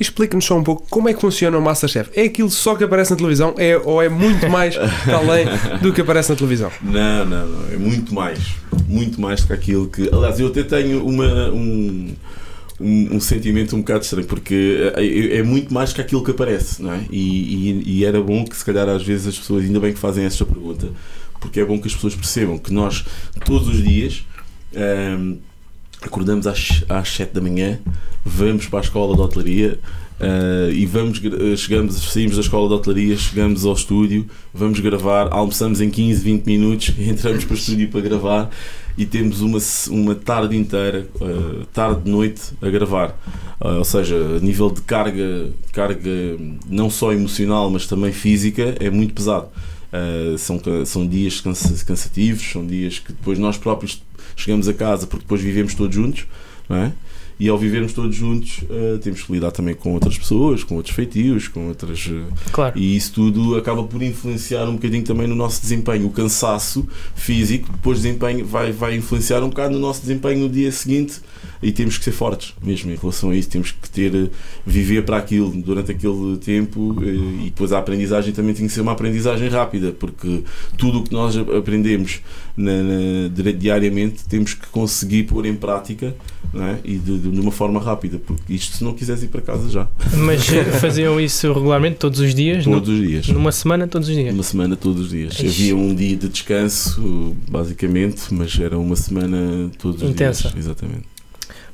Explique-nos 0.00 0.46
só 0.46 0.56
um 0.56 0.64
pouco 0.64 0.86
como 0.88 1.10
é 1.10 1.14
que 1.14 1.20
funciona 1.20 1.58
o 1.58 1.60
Masterchef. 1.60 2.10
É 2.14 2.24
aquilo 2.24 2.48
só 2.48 2.74
que 2.74 2.82
aparece 2.82 3.10
na 3.10 3.16
televisão 3.18 3.54
é, 3.58 3.76
ou 3.76 4.00
é 4.00 4.08
muito 4.08 4.48
mais 4.48 4.74
para 5.04 5.18
além 5.18 5.46
do 5.82 5.92
que 5.92 6.00
aparece 6.00 6.30
na 6.30 6.36
televisão? 6.36 6.70
Não, 6.80 7.26
não, 7.26 7.46
não. 7.46 7.72
É 7.72 7.76
muito 7.76 8.14
mais. 8.14 8.38
Muito 8.88 9.20
mais 9.20 9.42
do 9.42 9.48
que 9.48 9.52
aquilo 9.52 9.88
que. 9.88 10.08
Aliás, 10.10 10.40
eu 10.40 10.46
até 10.46 10.62
tenho 10.62 11.06
uma, 11.06 11.50
um, 11.50 12.14
um, 12.80 13.16
um 13.16 13.20
sentimento 13.20 13.76
um 13.76 13.80
bocado 13.80 14.04
estranho, 14.04 14.26
porque 14.26 14.92
é, 14.96 15.38
é 15.38 15.42
muito 15.42 15.72
mais 15.72 15.92
que 15.92 16.00
aquilo 16.00 16.24
que 16.24 16.30
aparece, 16.30 16.82
não 16.82 16.92
é? 16.92 17.04
E, 17.10 17.82
e, 17.84 17.98
e 17.98 18.04
era 18.04 18.20
bom 18.22 18.44
que, 18.44 18.56
se 18.56 18.64
calhar, 18.64 18.88
às 18.88 19.02
vezes 19.02 19.26
as 19.26 19.38
pessoas, 19.38 19.64
ainda 19.64 19.78
bem 19.78 19.92
que 19.92 19.98
fazem 19.98 20.24
esta 20.24 20.44
pergunta, 20.46 20.88
porque 21.38 21.60
é 21.60 21.64
bom 21.64 21.78
que 21.78 21.86
as 21.86 21.94
pessoas 21.94 22.14
percebam 22.14 22.58
que 22.58 22.72
nós, 22.72 23.04
todos 23.44 23.68
os 23.68 23.82
dias, 23.82 24.24
ahm, 24.74 25.36
acordamos 26.00 26.46
às, 26.46 26.82
às 26.88 27.08
7 27.10 27.34
da 27.34 27.40
manhã, 27.40 27.78
vamos 28.24 28.66
para 28.66 28.78
a 28.78 28.82
escola 28.82 29.14
de 29.14 29.20
hotelaria. 29.20 29.78
Ah, 30.20 30.70
e 30.70 30.84
vamos, 30.86 31.18
gra- 31.18 31.56
chegamos, 31.56 31.96
saímos 32.12 32.36
da 32.36 32.42
escola 32.42 32.68
de 32.68 32.74
hotelaria, 32.74 33.16
chegamos 33.16 33.64
ao 33.64 33.72
estúdio, 33.72 34.26
vamos 34.52 34.78
gravar, 34.80 35.28
almoçamos 35.32 35.80
em 35.80 35.90
15, 35.90 36.22
20 36.22 36.44
minutos, 36.46 36.92
entramos 36.98 37.44
para 37.44 37.54
o 37.54 37.56
estúdio 37.56 37.88
para 37.88 38.00
gravar 38.00 38.50
e 38.98 39.06
temos 39.06 39.40
uma, 39.40 39.58
uma 39.90 40.14
tarde 40.14 40.56
inteira, 40.56 41.06
ah, 41.20 41.64
tarde 41.72 42.02
de 42.02 42.10
noite, 42.10 42.42
a 42.60 42.68
gravar. 42.68 43.18
Ah, 43.60 43.78
ou 43.78 43.84
seja, 43.84 44.16
a 44.36 44.40
nível 44.40 44.70
de 44.70 44.82
carga, 44.82 45.50
carga 45.72 46.10
não 46.68 46.88
só 46.90 47.12
emocional, 47.12 47.70
mas 47.70 47.86
também 47.86 48.12
física, 48.12 48.74
é 48.80 48.90
muito 48.90 49.14
pesado. 49.14 49.48
São, 50.38 50.60
são 50.86 51.04
dias 51.04 51.40
cansa- 51.40 51.84
cansativos, 51.84 52.42
são 52.52 52.64
dias 52.64 53.00
que 53.00 53.12
depois 53.12 53.40
nós 53.40 53.58
próprios 53.58 54.00
chegamos 54.36 54.68
a 54.68 54.72
casa 54.72 55.04
porque 55.04 55.24
depois 55.24 55.40
vivemos 55.40 55.74
todos 55.74 55.92
juntos, 55.96 56.26
não 56.68 56.76
é? 56.76 56.92
E 57.40 57.48
ao 57.48 57.56
vivermos 57.56 57.94
todos 57.94 58.14
juntos, 58.14 58.60
ah, 58.70 58.98
temos 59.02 59.22
que 59.22 59.32
lidar 59.32 59.50
também 59.50 59.74
com 59.74 59.94
outras 59.94 60.18
pessoas, 60.18 60.62
com 60.62 60.76
outros 60.76 60.94
feitios, 60.94 61.48
com 61.48 61.68
outras. 61.68 62.06
ah, 62.12 62.50
Claro. 62.52 62.78
e 62.78 62.94
isso 62.94 63.12
tudo 63.14 63.56
acaba 63.56 63.82
por 63.82 64.02
influenciar 64.02 64.68
um 64.68 64.74
bocadinho 64.74 65.02
também 65.04 65.26
no 65.26 65.34
nosso 65.34 65.60
desempenho. 65.62 66.06
O 66.06 66.10
cansaço 66.10 66.86
físico, 67.14 67.72
depois 67.72 68.02
desempenho, 68.02 68.44
vai, 68.44 68.72
vai 68.72 68.94
influenciar 68.96 69.42
um 69.42 69.48
bocado 69.48 69.72
no 69.72 69.80
nosso 69.80 70.02
desempenho 70.02 70.40
no 70.40 70.48
dia 70.50 70.70
seguinte 70.70 71.20
e 71.62 71.72
temos 71.72 71.96
que 71.98 72.04
ser 72.04 72.12
fortes 72.12 72.54
mesmo 72.62 72.90
em 72.90 72.96
relação 72.96 73.30
a 73.30 73.34
isso. 73.36 73.48
Temos 73.48 73.70
que 73.72 73.88
ter, 73.88 74.14
eh, 74.14 74.28
viver 74.66 75.04
para 75.06 75.16
aquilo 75.16 75.50
durante 75.50 75.90
aquele 75.92 76.36
tempo 76.38 76.96
e 77.02 77.44
depois 77.46 77.72
a 77.72 77.78
aprendizagem 77.78 78.32
também 78.34 78.54
tem 78.54 78.66
que 78.66 78.72
ser 78.72 78.82
uma 78.82 78.92
aprendizagem 78.92 79.48
rápida, 79.48 79.92
porque 79.92 80.42
tudo 80.76 80.98
o 81.00 81.04
que 81.04 81.12
nós 81.12 81.36
aprendemos 81.36 82.20
na, 82.56 82.72
na- 82.82 83.52
diariamente 83.58 84.24
temos 84.28 84.54
que 84.54 84.66
conseguir 84.68 85.24
pôr 85.24 85.46
em 85.46 85.54
prática 85.54 86.14
é? 86.54 86.76
e 86.84 86.98
de, 86.98 87.18
de 87.18 87.40
uma 87.40 87.50
forma 87.52 87.80
rápida, 87.80 88.18
porque 88.18 88.52
isto 88.54 88.76
se 88.76 88.84
não 88.84 88.92
quiseres 88.94 89.22
ir 89.22 89.28
para 89.28 89.40
casa 89.40 89.68
já, 89.70 89.86
Mas 90.16 90.52
eh, 90.52 90.64
faziam 90.80 91.20
isso 91.20 91.52
regularmente, 91.52 91.96
todos 91.96 92.18
os 92.20 92.34
dias? 92.34 92.64
todos 92.64 92.88
os 92.88 93.06
dias. 93.06 93.28
Num- 93.28 93.34
Numa 93.34 93.52
semana, 93.52 93.86
todos 93.86 94.08
os 94.08 94.14
dias? 94.14 94.34
Uma 94.34 94.42
semana 94.42 94.76
todos 94.76 95.02
os 95.02 95.10
dias. 95.10 95.34
Ixi. 95.34 95.46
Havia 95.46 95.76
um 95.76 95.94
dia 95.94 96.16
de 96.16 96.28
descanso, 96.28 97.34
basicamente, 97.48 98.22
mas 98.32 98.58
era 98.58 98.78
uma 98.78 98.96
semana 98.96 99.70
todos 99.78 100.02
os 100.02 100.10
Intensa. 100.10 100.48
dias. 100.50 100.56
Exatamente. 100.56 101.04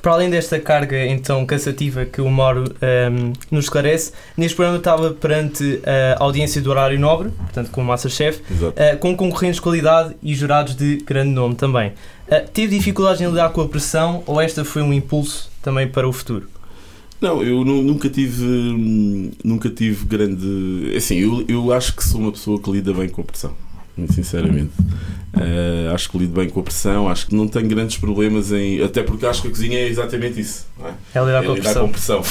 Para 0.02 0.12
além 0.12 0.30
desta 0.30 0.60
carga 0.60 1.04
então 1.06 1.44
cansativa 1.44 2.04
que 2.04 2.20
o 2.20 2.30
Mauro 2.30 2.64
ehm, 2.80 3.32
nos 3.50 3.64
esclarece, 3.64 4.12
neste 4.36 4.54
programa 4.54 4.78
estava 4.78 5.10
perante 5.10 5.80
a 6.18 6.22
audiência 6.22 6.60
do 6.62 6.70
horário 6.70 6.98
nobre, 6.98 7.30
portanto 7.30 7.70
com 7.70 7.80
o 7.80 7.84
Masterchef, 7.84 8.40
eh, 8.76 8.94
com 8.96 9.16
concorrentes 9.16 9.56
de 9.56 9.62
qualidade 9.62 10.14
e 10.22 10.34
jurados 10.34 10.76
de 10.76 10.98
grande 10.98 11.30
nome 11.30 11.54
também. 11.56 11.92
Eh, 12.28 12.40
teve 12.40 12.76
dificuldades 12.76 13.20
em 13.20 13.26
lidar 13.28 13.50
com 13.50 13.60
a 13.62 13.68
pressão 13.68 14.22
ou 14.26 14.40
esta 14.40 14.64
foi 14.64 14.82
um 14.82 14.92
impulso 14.92 15.50
também 15.62 15.88
para 15.88 16.08
o 16.08 16.12
futuro? 16.12 16.48
Não, 17.20 17.42
eu 17.42 17.64
nu- 17.64 17.82
nunca 17.82 18.08
tive. 18.10 18.44
hum, 18.44 19.30
Nunca 19.42 19.70
tive 19.70 20.04
grande. 20.04 20.92
Assim, 20.94 21.16
eu, 21.16 21.44
eu 21.48 21.72
acho 21.72 21.96
que 21.96 22.04
sou 22.04 22.20
uma 22.20 22.30
pessoa 22.30 22.60
que 22.60 22.70
lida 22.70 22.92
bem 22.92 23.08
com 23.08 23.22
a 23.22 23.24
pressão. 23.24 23.54
Muito 23.96 24.12
sinceramente. 24.12 24.72
Eh, 25.38 25.90
acho 25.92 26.10
que 26.10 26.18
lido 26.18 26.32
bem 26.32 26.48
com 26.48 26.60
a 26.60 26.62
pressão, 26.62 27.08
acho 27.08 27.26
que 27.26 27.34
não 27.34 27.46
tenho 27.46 27.68
grandes 27.68 27.98
problemas 27.98 28.52
em. 28.52 28.82
Até 28.82 29.02
porque 29.02 29.26
acho 29.26 29.42
que 29.42 29.48
a 29.48 29.50
cozinha 29.50 29.78
é 29.78 29.88
exatamente 29.88 30.40
isso. 30.40 30.66
É? 30.80 31.18
É 31.18 31.24
lidar 31.24 31.44
é 31.44 31.46
com 31.46 31.54
lidar 31.54 31.62
pressão. 31.62 31.86
com 31.86 31.92
pressão. 31.92 32.22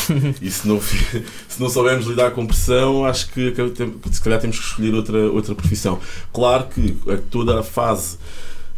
e 0.41 0.49
se 0.49 0.67
não, 0.67 0.81
se 0.81 1.59
não 1.59 1.69
soubermos 1.69 2.07
lidar 2.07 2.31
com 2.31 2.45
pressão, 2.45 3.05
acho 3.05 3.31
que 3.31 3.53
se 4.11 4.21
calhar 4.21 4.39
temos 4.39 4.59
que 4.59 4.65
escolher 4.65 4.93
outra, 4.93 5.19
outra 5.31 5.55
profissão. 5.55 5.99
Claro 6.33 6.65
que 6.65 6.97
toda 7.29 7.59
a 7.59 7.63
fase 7.63 8.17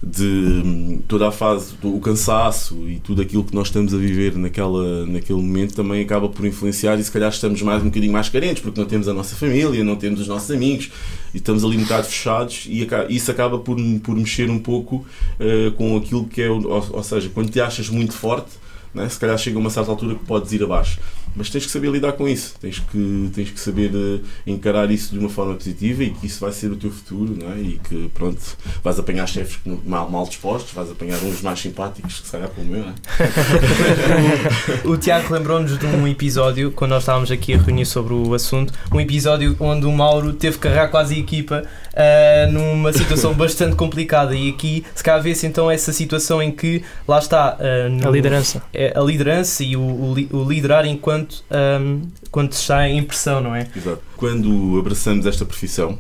de 0.02 1.00
toda 1.08 1.28
a 1.28 1.32
fase 1.32 1.74
do 1.82 2.00
cansaço 2.00 2.88
e 2.88 3.00
tudo 3.00 3.22
aquilo 3.22 3.44
que 3.44 3.56
nós 3.56 3.68
estamos 3.68 3.94
a 3.94 3.98
viver 3.98 4.36
naquela, 4.36 5.06
naquele 5.08 5.42
momento 5.42 5.74
também 5.74 6.04
acaba 6.04 6.30
por 6.30 6.46
influenciar 6.46 7.00
e 7.00 7.04
se 7.04 7.12
calhar 7.12 7.30
estamos 7.32 7.62
mais 7.64 7.82
um 7.82 7.86
bocadinho 7.86 8.14
mais 8.14 8.30
carentes 8.30 8.62
porque 8.62 8.80
não 8.80 8.88
temos 8.88 9.08
a 9.08 9.14
nossa 9.14 9.36
família, 9.36 9.84
não 9.84 9.96
temos 9.96 10.20
os 10.22 10.28
nossos 10.28 10.52
amigos 10.52 10.92
e 11.34 11.38
estamos 11.38 11.64
ali 11.66 11.78
um 11.78 11.82
bocado 11.82 12.06
fechados 12.08 12.66
e 12.70 12.88
isso 13.10 13.32
acaba 13.32 13.58
por, 13.58 13.76
por 14.04 14.16
mexer 14.16 14.50
um 14.52 14.60
pouco 14.60 15.04
eh, 15.40 15.72
com 15.76 15.98
aquilo 15.98 16.26
que 16.26 16.42
é, 16.44 16.50
o- 16.50 16.68
ou, 16.68 16.88
ou 16.92 17.04
seja, 17.04 17.30
quando 17.34 17.50
te 17.50 17.60
achas 17.60 17.90
muito 17.90 18.14
forte, 18.14 18.52
né, 18.94 19.10
se 19.10 19.20
calhar 19.20 19.38
chega 19.38 19.58
uma 19.58 19.70
certa 19.70 19.90
altura 19.92 20.16
que 20.16 20.26
podes 20.26 20.52
ir 20.54 20.64
abaixo. 20.64 21.00
Mas 21.36 21.50
tens 21.50 21.66
que 21.66 21.72
saber 21.72 21.92
lidar 21.92 22.14
com 22.14 22.28
isso, 22.28 22.56
tens 22.60 22.80
que, 22.80 23.30
tens 23.34 23.50
que 23.50 23.60
saber 23.60 23.92
uh, 23.94 24.22
encarar 24.46 24.90
isso 24.92 25.12
de 25.12 25.20
uma 25.20 25.30
forma 25.30 25.56
positiva 25.56 26.04
e 26.04 26.12
que 26.12 26.28
isso 26.28 26.40
vai 26.40 26.52
ser 26.52 26.72
o 26.72 26.76
teu 26.76 26.92
futuro, 26.92 27.36
não 27.38 27.52
é? 27.52 27.60
E 27.60 27.80
que 27.80 28.10
pronto, 28.14 28.40
vais 28.84 29.00
apanhar 29.00 29.28
chefes 29.28 29.60
mal, 29.86 30.10
mal 30.10 30.26
dispostos, 30.26 30.74
vais 30.74 30.90
apanhar 30.90 31.18
uns 31.24 31.42
mais 31.42 31.60
simpáticos, 31.60 32.20
que 32.20 32.26
se 32.26 32.32
calhar 32.32 32.50
como 32.50 32.76
eu, 32.76 32.84
não 32.86 32.90
é? 32.90 34.88
o, 34.88 34.92
o 34.94 34.98
Tiago 34.98 35.34
lembrou-nos 35.34 35.78
de 35.78 35.86
um 35.86 36.08
episódio, 36.08 36.72
quando 36.72 36.92
nós 36.92 37.04
estávamos 37.04 37.32
aqui 37.32 37.54
a 37.54 37.58
reunir 37.58 37.86
sobre 37.86 38.14
o 38.14 38.34
assunto, 38.34 38.74
um 38.92 39.00
episódio 39.00 39.56
onde 39.60 39.86
o 39.86 39.92
Mauro 39.92 40.34
teve 40.34 40.56
que 40.58 40.64
carregar 40.64 40.90
quase 40.90 41.16
a 41.16 41.18
equipa 41.18 41.64
uh, 41.98 42.52
numa 42.52 42.94
situação 42.94 43.34
bastante 43.36 43.76
complicada 43.76 44.36
e 44.36 44.50
aqui 44.50 44.86
se 44.94 45.04
calhar 45.04 45.22
vê-se 45.22 45.48
então 45.48 45.70
essa 45.70 45.92
situação 45.92 46.42
em 46.42 46.52
que 46.52 46.84
lá 47.08 47.20
está 47.20 47.58
uh, 47.58 47.90
no, 47.90 48.08
a 48.08 48.12
liderança 48.12 48.62
é, 48.74 48.94
a 48.96 49.02
liderança 49.02 49.64
e 49.64 49.76
o, 49.76 49.82
o, 49.82 50.14
o 50.14 50.50
liderar 50.50 50.86
enquanto 50.86 51.44
um, 51.52 52.02
quando 52.32 52.52
está 52.54 52.88
em 52.88 53.04
pressão, 53.04 53.42
não 53.42 53.56
é? 53.56 53.68
Exato. 53.76 54.02
Quando 54.16 54.78
abraçamos 54.80 55.26
esta 55.26 55.46
profissão, 55.46 55.98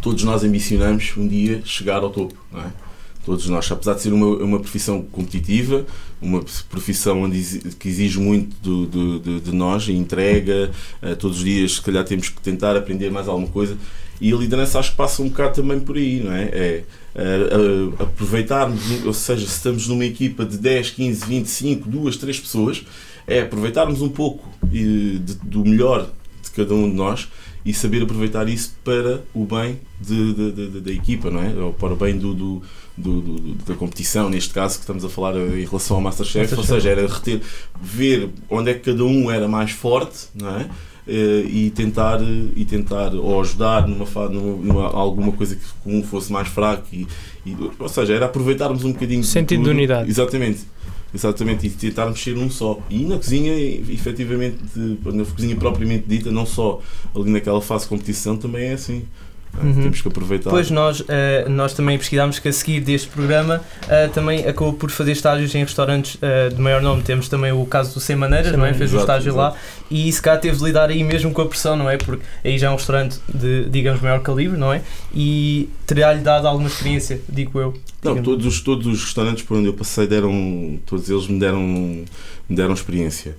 todos 0.00 0.22
nós 0.24 0.44
ambicionamos 0.44 1.12
um 1.16 1.26
dia 1.26 1.60
chegar 1.64 2.02
ao 2.02 2.10
topo, 2.10 2.34
não 2.52 2.60
é? 2.60 2.72
Todos 3.24 3.48
nós, 3.48 3.70
apesar 3.72 3.94
de 3.94 4.02
ser 4.02 4.12
uma, 4.12 4.26
uma 4.36 4.60
profissão 4.60 5.02
competitiva, 5.02 5.84
uma 6.22 6.44
profissão 6.70 7.24
onde, 7.24 7.58
que 7.76 7.88
exige 7.88 8.20
muito 8.20 8.54
do, 8.62 8.86
do, 8.86 9.18
de, 9.18 9.40
de, 9.40 9.52
nós, 9.52 9.88
entrega, 9.88 10.70
uh, 11.02 11.16
todos 11.16 11.38
os 11.38 11.44
dias, 11.44 11.72
se 11.72 11.82
calhar 11.82 12.04
temos 12.04 12.28
que 12.28 12.40
tentar 12.40 12.76
aprender 12.76 13.10
mais 13.10 13.26
alguma 13.26 13.48
coisa. 13.48 13.76
E 14.20 14.32
a 14.32 14.36
liderança 14.36 14.78
acho 14.78 14.92
que 14.92 14.96
passa 14.96 15.22
um 15.22 15.28
bocado 15.28 15.56
também 15.56 15.80
por 15.80 15.96
aí, 15.96 16.20
não 16.20 16.32
é? 16.32 16.44
É 16.44 16.84
aproveitarmos, 17.98 19.04
ou 19.04 19.12
seja, 19.12 19.46
se 19.46 19.56
estamos 19.56 19.88
numa 19.88 20.04
equipa 20.04 20.44
de 20.44 20.58
10, 20.58 20.90
15, 20.90 21.24
25, 21.24 21.88
2, 21.88 22.16
3 22.16 22.40
pessoas, 22.40 22.84
é 23.26 23.40
aproveitarmos 23.40 24.02
um 24.02 24.08
pouco 24.08 24.46
de, 24.62 25.18
do 25.42 25.64
melhor 25.64 26.10
de 26.42 26.50
cada 26.50 26.74
um 26.74 26.88
de 26.88 26.94
nós 26.94 27.28
e 27.64 27.74
saber 27.74 28.02
aproveitar 28.02 28.48
isso 28.48 28.76
para 28.84 29.22
o 29.34 29.44
bem 29.44 29.80
de, 30.00 30.52
de, 30.52 30.80
da 30.80 30.92
equipa, 30.92 31.30
não 31.30 31.42
é? 31.42 31.48
Ou 31.54 31.72
para 31.72 31.94
o 31.94 31.96
bem 31.96 32.16
do, 32.16 32.32
do, 32.32 32.62
do, 32.96 33.54
da 33.66 33.74
competição, 33.74 34.30
neste 34.30 34.54
caso 34.54 34.76
que 34.76 34.82
estamos 34.82 35.04
a 35.04 35.08
falar 35.08 35.34
em 35.36 35.64
relação 35.64 35.96
ao 35.96 36.02
Masterchef, 36.02 36.54
Masterchef. 36.54 36.60
ou 36.60 36.76
seja, 36.76 36.90
era 36.90 37.06
reter, 37.08 37.40
ver 37.82 38.30
onde 38.48 38.70
é 38.70 38.74
que 38.74 38.92
cada 38.92 39.04
um 39.04 39.28
era 39.30 39.48
mais 39.48 39.72
forte, 39.72 40.28
não 40.32 40.60
é? 40.60 40.70
Eh, 41.08 41.44
e 41.48 41.70
tentar 41.70 42.20
e 42.56 42.64
tentar 42.64 43.14
ou 43.14 43.40
ajudar 43.40 43.86
numa, 43.86 44.04
numa, 44.28 44.56
numa 44.56 44.86
alguma 44.88 45.30
coisa 45.30 45.54
que 45.54 45.62
um 45.86 46.02
fosse 46.02 46.32
mais 46.32 46.48
fraco 46.48 46.84
e, 46.92 47.06
e, 47.46 47.56
ou 47.78 47.88
seja 47.88 48.12
era 48.12 48.26
aproveitarmos 48.26 48.82
um 48.82 48.90
bocadinho 48.90 49.22
sentido 49.22 49.58
de, 49.60 49.64
de 49.66 49.70
unidade. 49.70 50.10
Exatamente. 50.10 50.62
Exatamente. 51.14 51.64
E 51.64 51.70
tentarmos 51.70 52.20
ser 52.20 52.36
um 52.36 52.50
só. 52.50 52.80
E 52.90 53.04
na 53.04 53.18
cozinha 53.18 53.52
efetivamente 53.88 54.58
na 54.76 55.24
cozinha 55.24 55.54
propriamente 55.54 56.06
dita 56.08 56.32
não 56.32 56.44
só. 56.44 56.80
Ali 57.14 57.30
naquela 57.30 57.60
fase 57.60 57.84
de 57.84 57.90
competição 57.90 58.36
também 58.36 58.64
é 58.64 58.72
assim 58.72 59.04
Uhum. 59.62 59.74
Temos 59.74 60.02
que 60.02 60.08
aproveitar. 60.08 60.50
Pois 60.50 60.70
nós, 60.70 61.00
uh, 61.00 61.04
nós 61.48 61.72
também 61.72 61.96
pesquisámos 61.96 62.38
que 62.38 62.48
a 62.48 62.52
seguir 62.52 62.80
deste 62.80 63.08
programa 63.08 63.62
uh, 63.84 64.10
também 64.12 64.46
acabou 64.46 64.74
por 64.74 64.90
fazer 64.90 65.12
estágios 65.12 65.54
em 65.54 65.62
restaurantes 65.62 66.16
uh, 66.16 66.54
de 66.54 66.60
maior 66.60 66.82
nome. 66.82 67.02
Temos 67.02 67.28
também 67.28 67.52
o 67.52 67.64
caso 67.64 67.94
do 67.94 68.00
Sem 68.00 68.16
Maneiras, 68.16 68.52
não 68.52 68.66
é? 68.66 68.74
Fez 68.74 68.90
exato, 68.90 68.96
um 68.96 69.00
estágio 69.00 69.30
exato. 69.32 69.54
lá 69.54 69.60
e 69.90 70.12
se 70.12 70.20
cá 70.20 70.36
teve 70.36 70.56
de 70.56 70.64
lidar 70.64 70.90
aí 70.90 71.02
mesmo 71.02 71.32
com 71.32 71.42
a 71.42 71.46
pressão, 71.46 71.76
não 71.76 71.88
é? 71.88 71.96
Porque 71.96 72.22
aí 72.44 72.58
já 72.58 72.66
é 72.66 72.70
um 72.70 72.76
restaurante 72.76 73.18
de, 73.32 73.68
digamos, 73.70 74.00
maior 74.00 74.20
calibre, 74.20 74.58
não 74.58 74.72
é? 74.72 74.82
E 75.14 75.68
terá-lhe 75.86 76.20
dado 76.20 76.46
alguma 76.46 76.68
experiência, 76.68 77.20
digo 77.28 77.58
eu. 77.58 77.74
Não, 78.02 78.22
todos 78.22 78.46
os, 78.46 78.60
todos 78.60 78.86
os 78.86 79.04
restaurantes 79.04 79.42
por 79.42 79.56
onde 79.56 79.66
eu 79.68 79.74
passei 79.74 80.06
deram, 80.06 80.78
todos 80.84 81.08
eles 81.08 81.26
me 81.26 81.40
deram, 81.40 81.60
me 81.60 82.06
deram 82.48 82.74
experiência 82.74 83.36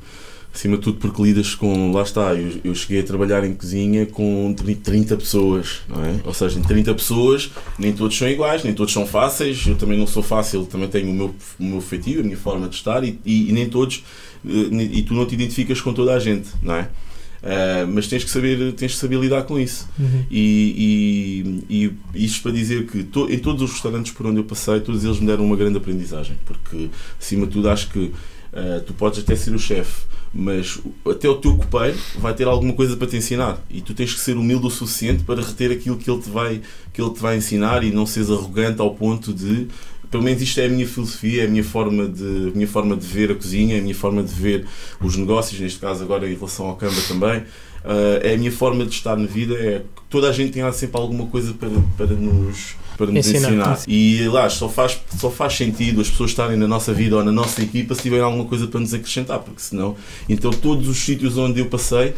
acima 0.57 0.75
de 0.75 0.81
tudo 0.81 0.97
porque 0.97 1.21
lidas 1.21 1.53
com, 1.53 1.91
lá 1.91 2.01
está, 2.01 2.33
eu, 2.33 2.59
eu, 2.63 2.73
cheguei 2.73 3.01
a 3.01 3.03
trabalhar 3.03 3.43
em 3.43 3.53
cozinha 3.53 4.07
com 4.07 4.55
30 4.83 5.15
pessoas, 5.15 5.81
não 5.87 6.03
é? 6.03 6.15
Ou 6.25 6.33
seja, 6.33 6.57
em 6.57 6.63
30 6.63 6.95
pessoas, 6.95 7.51
nem 7.77 7.93
todos 7.93 8.17
são 8.17 8.27
iguais, 8.27 8.63
nem 8.63 8.73
todos 8.73 8.91
são 8.91 9.05
fáceis, 9.05 9.67
eu 9.67 9.75
também 9.75 9.99
não 9.99 10.07
sou 10.07 10.23
fácil, 10.23 10.65
também 10.65 10.89
tenho 10.89 11.11
o 11.11 11.13
meu, 11.13 11.35
o 11.59 11.63
meu 11.63 11.79
feitio, 11.79 12.21
a 12.21 12.23
minha 12.23 12.35
forma 12.35 12.67
de 12.67 12.75
estar 12.75 13.03
e, 13.03 13.19
e, 13.23 13.49
e 13.49 13.53
nem 13.53 13.69
todos, 13.69 14.03
eh, 14.43 14.89
e 14.91 15.03
tu 15.03 15.13
não 15.13 15.27
te 15.27 15.35
identificas 15.35 15.79
com 15.79 15.93
toda 15.93 16.15
a 16.15 16.19
gente, 16.19 16.49
não 16.63 16.73
é? 16.73 16.89
Uh, 17.37 17.87
mas 17.93 18.07
tens 18.07 18.23
que 18.23 18.31
saber 18.31 18.73
tens 18.73 18.93
que 18.93 18.97
saber 18.97 19.19
lidar 19.19 19.43
com 19.43 19.59
isso 19.59 19.87
uhum. 19.99 20.25
e, 20.29 21.63
e, 21.69 21.85
e, 22.15 22.25
isto 22.25 22.41
para 22.41 22.51
dizer 22.51 22.87
que 22.87 23.03
to, 23.03 23.31
em 23.31 23.37
todos 23.37 23.61
os 23.61 23.73
restaurantes 23.73 24.11
por 24.11 24.25
onde 24.25 24.39
eu 24.39 24.43
passei 24.43 24.79
todos 24.79 25.03
eles 25.03 25.19
me 25.19 25.27
deram 25.27 25.45
uma 25.45 25.55
grande 25.55 25.77
aprendizagem 25.77 26.35
porque 26.45 26.89
acima 27.21 27.45
de 27.45 27.53
tudo 27.53 27.69
acho 27.69 27.91
que 27.91 28.11
uh, 28.53 28.81
tu 28.85 28.93
podes 28.93 29.19
até 29.19 29.35
ser 29.35 29.53
o 29.53 29.59
chefe 29.59 30.07
mas 30.33 30.79
até 31.09 31.27
o 31.27 31.35
teu 31.35 31.57
copeiro 31.57 31.97
vai 32.19 32.33
ter 32.33 32.47
alguma 32.47 32.73
coisa 32.73 32.95
para 32.95 33.07
te 33.07 33.17
ensinar. 33.17 33.59
E 33.69 33.81
tu 33.81 33.93
tens 33.93 34.13
que 34.13 34.19
ser 34.19 34.37
humilde 34.37 34.67
o 34.67 34.69
suficiente 34.69 35.23
para 35.23 35.41
reter 35.41 35.71
aquilo 35.71 35.97
que 35.97 36.09
ele 36.09 36.21
te 36.21 36.29
vai, 36.29 36.61
que 36.93 37.01
ele 37.01 37.11
te 37.11 37.19
vai 37.19 37.37
ensinar 37.37 37.83
e 37.83 37.91
não 37.91 38.05
seres 38.05 38.29
arrogante 38.29 38.81
ao 38.81 38.93
ponto 38.93 39.33
de 39.33 39.67
pelo 40.09 40.23
menos 40.23 40.41
isto 40.41 40.59
é 40.59 40.65
a 40.65 40.69
minha 40.69 40.87
filosofia, 40.87 41.43
é 41.43 41.45
a 41.45 41.49
minha 41.49 41.63
forma 41.63 42.07
de, 42.07 42.49
a 42.49 42.55
minha 42.55 42.67
forma 42.67 42.95
de 42.95 43.05
ver 43.05 43.31
a 43.31 43.35
cozinha, 43.35 43.75
é 43.75 43.79
a 43.79 43.81
minha 43.81 43.95
forma 43.95 44.23
de 44.23 44.33
ver 44.33 44.65
os 45.01 45.15
negócios, 45.15 45.59
neste 45.59 45.79
caso 45.79 46.03
agora 46.03 46.29
em 46.29 46.35
relação 46.35 46.67
ao 46.67 46.75
Canva 46.75 47.01
também. 47.07 47.39
Uh, 47.83 48.19
é 48.21 48.33
a 48.33 48.37
minha 48.37 48.51
forma 48.51 48.85
de 48.85 48.93
estar 48.93 49.15
na 49.15 49.27
vida, 49.27 49.53
é 49.55 49.81
toda 50.09 50.29
a 50.29 50.31
gente 50.31 50.51
tem 50.51 50.71
sempre 50.73 50.99
alguma 50.99 51.27
coisa 51.27 51.53
para, 51.53 51.69
para 51.97 52.15
nos 52.15 52.75
para 52.97 53.11
nos 53.11 53.27
ensinar. 53.27 53.49
ensinar. 53.49 53.79
E 53.87 54.27
lá 54.27 54.49
só 54.49 54.67
faz, 54.67 54.99
só 55.17 55.29
faz 55.29 55.55
sentido 55.55 56.01
as 56.01 56.09
pessoas 56.09 56.31
estarem 56.31 56.57
na 56.57 56.67
nossa 56.67 56.93
vida 56.93 57.15
ou 57.15 57.23
na 57.23 57.31
nossa 57.31 57.61
equipa 57.61 57.93
se 57.93 58.01
tiverem 58.01 58.25
alguma 58.25 58.45
coisa 58.45 58.67
para 58.67 58.79
nos 58.79 58.93
acrescentar, 58.93 59.39
porque 59.39 59.61
senão. 59.61 59.95
Então, 60.27 60.51
todos 60.51 60.87
os 60.89 60.97
sítios 60.97 61.37
onde 61.37 61.59
eu 61.59 61.67
passei, 61.67 62.15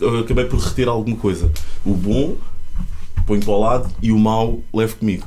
eu 0.00 0.20
acabei 0.20 0.46
por 0.46 0.58
reter 0.58 0.88
alguma 0.88 1.16
coisa. 1.16 1.52
O 1.84 1.94
bom, 1.94 2.36
ponho 3.26 3.40
para 3.42 3.52
o 3.52 3.60
lado 3.60 3.90
e 4.02 4.10
o 4.10 4.18
mau, 4.18 4.60
levo 4.72 4.96
comigo. 4.96 5.26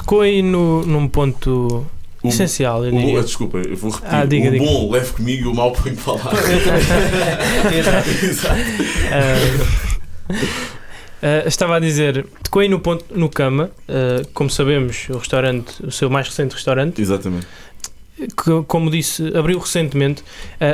Tocou 0.00 0.22
aí 0.22 0.40
no, 0.40 0.82
num 0.86 1.06
ponto 1.06 1.86
o, 2.22 2.28
essencial. 2.28 2.86
Eu 2.86 2.94
o 2.94 3.00
bom, 3.00 3.20
desculpa, 3.20 3.58
eu 3.58 3.76
vou 3.76 3.90
repetir. 3.90 4.14
Ah, 4.14 4.24
diga, 4.24 4.48
o 4.48 4.52
diga. 4.52 4.64
bom 4.64 4.90
levo 4.90 5.12
comigo 5.12 5.44
e 5.44 5.52
o 5.52 5.54
mau 5.54 5.72
ponho 5.72 5.94
para 5.94 6.14
lá. 6.14 6.32
Exato. 7.76 8.08
Exato. 8.08 8.60
Uh, 9.10 10.80
Uh, 11.20 11.46
estava 11.46 11.76
a 11.76 11.78
dizer, 11.78 12.26
tocou 12.42 12.60
aí 12.62 12.68
no 12.68 12.80
ponto 12.80 13.04
no 13.14 13.28
Cama, 13.28 13.70
uh, 13.86 14.26
como 14.32 14.48
sabemos, 14.48 15.06
o 15.10 15.18
restaurante, 15.18 15.84
o 15.84 15.90
seu 15.90 16.08
mais 16.08 16.26
recente 16.26 16.54
restaurante. 16.54 16.98
Exatamente. 16.98 17.46
Que, 18.16 18.62
como 18.66 18.90
disse, 18.90 19.30
abriu 19.36 19.58
recentemente, 19.58 20.24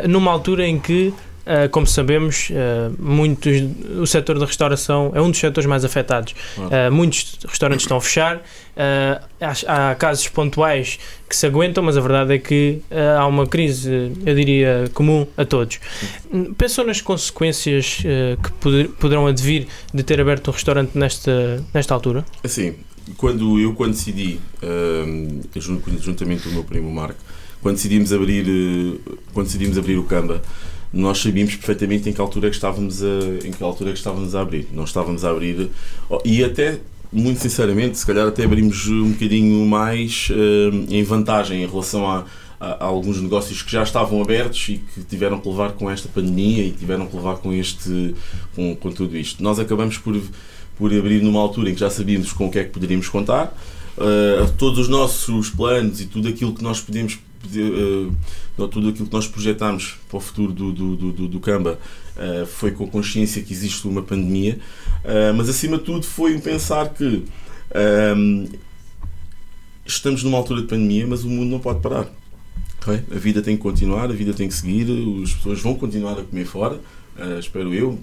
numa 0.08 0.30
altura 0.30 0.64
em 0.64 0.78
que 0.78 1.12
Uh, 1.46 1.68
como 1.70 1.86
sabemos, 1.86 2.50
uh, 2.50 2.92
muitos, 2.98 3.62
o 4.00 4.04
setor 4.04 4.36
da 4.36 4.46
restauração 4.46 5.12
é 5.14 5.20
um 5.20 5.30
dos 5.30 5.38
setores 5.38 5.64
mais 5.64 5.84
afetados. 5.84 6.34
Uh, 6.58 6.90
muitos 6.90 7.38
restaurantes 7.46 7.84
estão 7.84 7.98
a 7.98 8.00
fechar, 8.00 8.42
há, 9.40 9.90
há, 9.90 9.94
casos 9.94 10.26
pontuais 10.26 10.98
que 11.28 11.36
se 11.36 11.46
aguentam, 11.46 11.84
mas 11.84 11.96
a 11.96 12.00
verdade 12.00 12.34
é 12.34 12.38
que 12.38 12.82
há 13.16 13.24
uma 13.26 13.46
crise, 13.46 14.12
eu 14.24 14.34
diria, 14.34 14.90
comum 14.92 15.26
a 15.36 15.44
todos. 15.44 15.78
Pensou 16.58 16.84
nas 16.84 17.00
consequências 17.00 18.02
que 18.42 18.52
poder, 18.60 18.88
poderão 18.88 19.26
advir 19.26 19.66
de 19.94 20.02
ter 20.02 20.20
aberto 20.20 20.48
um 20.48 20.52
restaurante 20.52 20.98
nesta, 20.98 21.64
nesta 21.72 21.94
altura? 21.94 22.24
Assim, 22.44 22.74
quando 23.16 23.58
eu 23.58 23.72
quando 23.72 23.92
decidi, 23.92 24.40
juntamente 26.00 26.42
com 26.42 26.50
o 26.50 26.52
meu 26.52 26.64
primo 26.64 26.90
Marco, 26.92 27.18
quando 27.62 27.76
decidimos 27.76 28.12
abrir, 28.12 28.44
quando 29.32 29.46
decidimos 29.46 29.78
abrir 29.78 29.96
o 29.96 30.04
Camba, 30.04 30.42
nós 30.96 31.18
sabíamos 31.18 31.54
perfeitamente 31.56 32.08
em 32.08 32.12
que 32.12 32.20
altura 32.20 32.48
é 32.48 32.50
que 32.50 32.56
estávamos 32.56 33.02
a, 33.02 33.46
em 33.46 33.50
que 33.50 33.62
altura 33.62 33.90
é 33.90 33.92
que 33.92 33.98
estávamos 33.98 34.34
a 34.34 34.40
abrir. 34.40 34.66
Não 34.72 34.84
estávamos 34.84 35.24
a 35.24 35.30
abrir 35.30 35.70
e 36.24 36.42
até 36.42 36.80
muito 37.12 37.40
sinceramente, 37.40 37.98
se 37.98 38.06
calhar 38.06 38.26
até 38.26 38.44
abrimos 38.44 38.88
um 38.88 39.12
bocadinho 39.12 39.64
mais 39.66 40.28
uh, 40.30 40.92
em 40.92 41.02
vantagem 41.04 41.62
em 41.62 41.66
relação 41.66 42.08
a, 42.08 42.24
a, 42.58 42.66
a, 42.66 42.84
alguns 42.84 43.20
negócios 43.20 43.62
que 43.62 43.70
já 43.70 43.82
estavam 43.82 44.20
abertos 44.20 44.68
e 44.68 44.78
que 44.78 45.02
tiveram 45.02 45.38
que 45.40 45.48
levar 45.48 45.72
com 45.72 45.90
esta 45.90 46.08
pandemia 46.08 46.64
e 46.64 46.72
tiveram 46.72 47.06
que 47.06 47.14
levar 47.14 47.36
com 47.36 47.52
este 47.52 48.14
com, 48.54 48.74
com 48.74 48.90
tudo 48.90 49.16
isto. 49.16 49.42
Nós 49.42 49.58
acabamos 49.58 49.98
por 49.98 50.20
por 50.76 50.92
abrir 50.92 51.22
numa 51.22 51.40
altura 51.40 51.70
em 51.70 51.74
que 51.74 51.80
já 51.80 51.90
sabíamos 51.90 52.32
com 52.32 52.46
o 52.46 52.50
que 52.50 52.58
é 52.58 52.64
que 52.64 52.70
poderíamos 52.70 53.08
contar. 53.08 53.56
Uh, 53.96 54.52
todos 54.58 54.78
os 54.78 54.88
nossos 54.88 55.48
planos 55.48 56.00
e 56.02 56.06
tudo 56.06 56.28
aquilo 56.28 56.52
que 56.54 56.62
nós 56.62 56.80
podíamos 56.80 57.18
uh, 57.46 58.68
tudo 58.68 58.88
aquilo 58.88 59.06
que 59.06 59.12
nós 59.12 59.26
projetámos 59.26 59.96
para 60.08 60.16
o 60.16 60.20
futuro 60.20 60.52
do, 60.52 60.72
do, 60.72 60.96
do, 60.96 61.28
do 61.28 61.40
Camba 61.40 61.78
uh, 62.16 62.46
foi 62.46 62.70
com 62.70 62.86
consciência 62.86 63.42
que 63.42 63.52
existe 63.52 63.86
uma 63.86 64.02
pandemia, 64.02 64.58
uh, 65.04 65.34
mas 65.34 65.48
acima 65.48 65.78
de 65.78 65.84
tudo 65.84 66.04
foi 66.04 66.38
pensar 66.38 66.88
que 66.90 67.24
um, 68.16 68.48
estamos 69.84 70.22
numa 70.22 70.38
altura 70.38 70.62
de 70.62 70.66
pandemia, 70.66 71.06
mas 71.06 71.24
o 71.24 71.28
mundo 71.28 71.50
não 71.50 71.58
pode 71.58 71.80
parar. 71.80 72.06
Okay? 72.82 73.02
A 73.10 73.18
vida 73.18 73.42
tem 73.42 73.56
que 73.56 73.62
continuar, 73.62 74.04
a 74.04 74.14
vida 74.14 74.32
tem 74.32 74.48
que 74.48 74.54
seguir, 74.54 74.86
as 75.22 75.32
pessoas 75.32 75.60
vão 75.60 75.74
continuar 75.74 76.18
a 76.18 76.22
comer 76.22 76.44
fora, 76.44 76.80
espero 77.38 77.74
eu. 77.74 77.98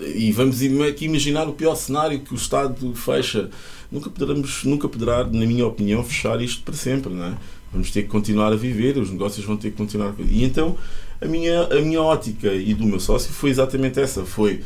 E 0.00 0.32
vamos 0.32 0.58
aqui 0.88 1.04
imaginar 1.04 1.46
o 1.46 1.52
pior 1.52 1.74
cenário 1.74 2.20
que 2.20 2.32
o 2.32 2.36
Estado 2.36 2.94
fecha. 2.94 3.50
Nunca 3.92 4.08
poderemos, 4.08 4.64
nunca 4.64 4.88
poderá, 4.88 5.24
na 5.24 5.44
minha 5.44 5.66
opinião, 5.66 6.02
fechar 6.02 6.40
isto 6.40 6.62
para 6.62 6.74
sempre, 6.74 7.12
não 7.12 7.24
é? 7.24 7.34
Vamos 7.72 7.90
ter 7.90 8.02
que 8.02 8.08
continuar 8.08 8.52
a 8.52 8.56
viver, 8.56 8.98
os 8.98 9.10
negócios 9.10 9.44
vão 9.44 9.56
ter 9.56 9.70
que 9.70 9.76
continuar 9.76 10.08
a 10.08 10.10
viver. 10.10 10.32
E 10.32 10.44
então 10.44 10.76
a 11.20 11.26
minha, 11.26 11.62
a 11.64 11.80
minha 11.80 12.00
ótica 12.00 12.52
e 12.52 12.74
do 12.74 12.84
meu 12.84 12.98
sócio 12.98 13.32
foi 13.32 13.50
exatamente 13.50 14.00
essa: 14.00 14.24
foi 14.24 14.62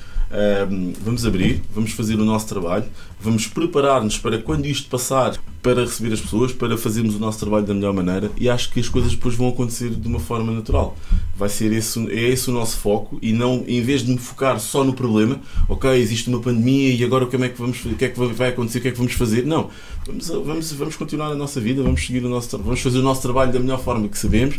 vamos 1.01 1.25
abrir, 1.25 1.63
vamos 1.73 1.93
fazer 1.93 2.15
o 2.17 2.25
nosso 2.25 2.47
trabalho, 2.47 2.85
vamos 3.21 3.47
preparar-nos 3.47 4.19
para 4.19 4.39
quando 4.39 4.67
isto 4.67 4.89
passar, 4.89 5.39
para 5.63 5.83
receber 5.83 6.13
as 6.13 6.21
pessoas, 6.21 6.53
para 6.53 6.77
fazermos 6.77 7.15
o 7.15 7.19
nosso 7.19 7.39
trabalho 7.39 7.65
da 7.65 7.73
melhor 7.73 7.95
maneira 7.95 8.31
e 8.37 8.49
acho 8.49 8.71
que 8.71 8.81
as 8.81 8.89
coisas 8.89 9.13
depois 9.13 9.35
vão 9.35 9.49
acontecer 9.49 9.91
de 9.91 10.07
uma 10.07 10.19
forma 10.19 10.53
natural. 10.53 10.97
Vai 11.37 11.49
ser 11.49 11.73
esse, 11.73 11.99
é 12.11 12.29
esse 12.29 12.51
o 12.51 12.53
nosso 12.53 12.77
foco 12.77 13.19
e 13.23 13.33
não, 13.33 13.65
em 13.67 13.81
vez 13.81 14.03
de 14.03 14.11
me 14.11 14.19
focar 14.19 14.59
só 14.59 14.85
no 14.85 14.93
problema, 14.93 15.41
ok, 15.69 15.91
existe 15.93 16.29
uma 16.29 16.41
pandemia 16.41 16.93
e 16.93 17.05
agora 17.05 17.27
como 17.27 17.45
é 17.45 17.49
que 17.49 17.59
vamos, 17.59 17.85
o 17.85 17.95
que 17.95 18.05
é 18.05 18.09
que 18.09 18.19
vai 18.19 18.49
acontecer, 18.49 18.79
o 18.79 18.83
que 18.83 18.89
é 18.89 18.91
que 18.91 18.99
vamos 18.99 19.13
fazer? 19.13 19.47
Não, 19.47 19.71
vamos, 20.07 20.29
vamos, 20.29 20.73
vamos 20.73 20.97
continuar 20.97 21.29
a 21.29 21.35
nossa 21.35 21.61
vida, 21.61 21.83
vamos 21.83 22.05
seguir 22.05 22.25
o 22.25 22.29
nosso, 22.29 22.59
vamos 22.59 22.81
fazer 22.81 22.99
o 22.99 23.03
nosso 23.03 23.23
trabalho 23.23 23.53
da 23.53 23.61
melhor 23.61 23.81
forma 23.81 24.09
que 24.09 24.19
sabemos 24.19 24.57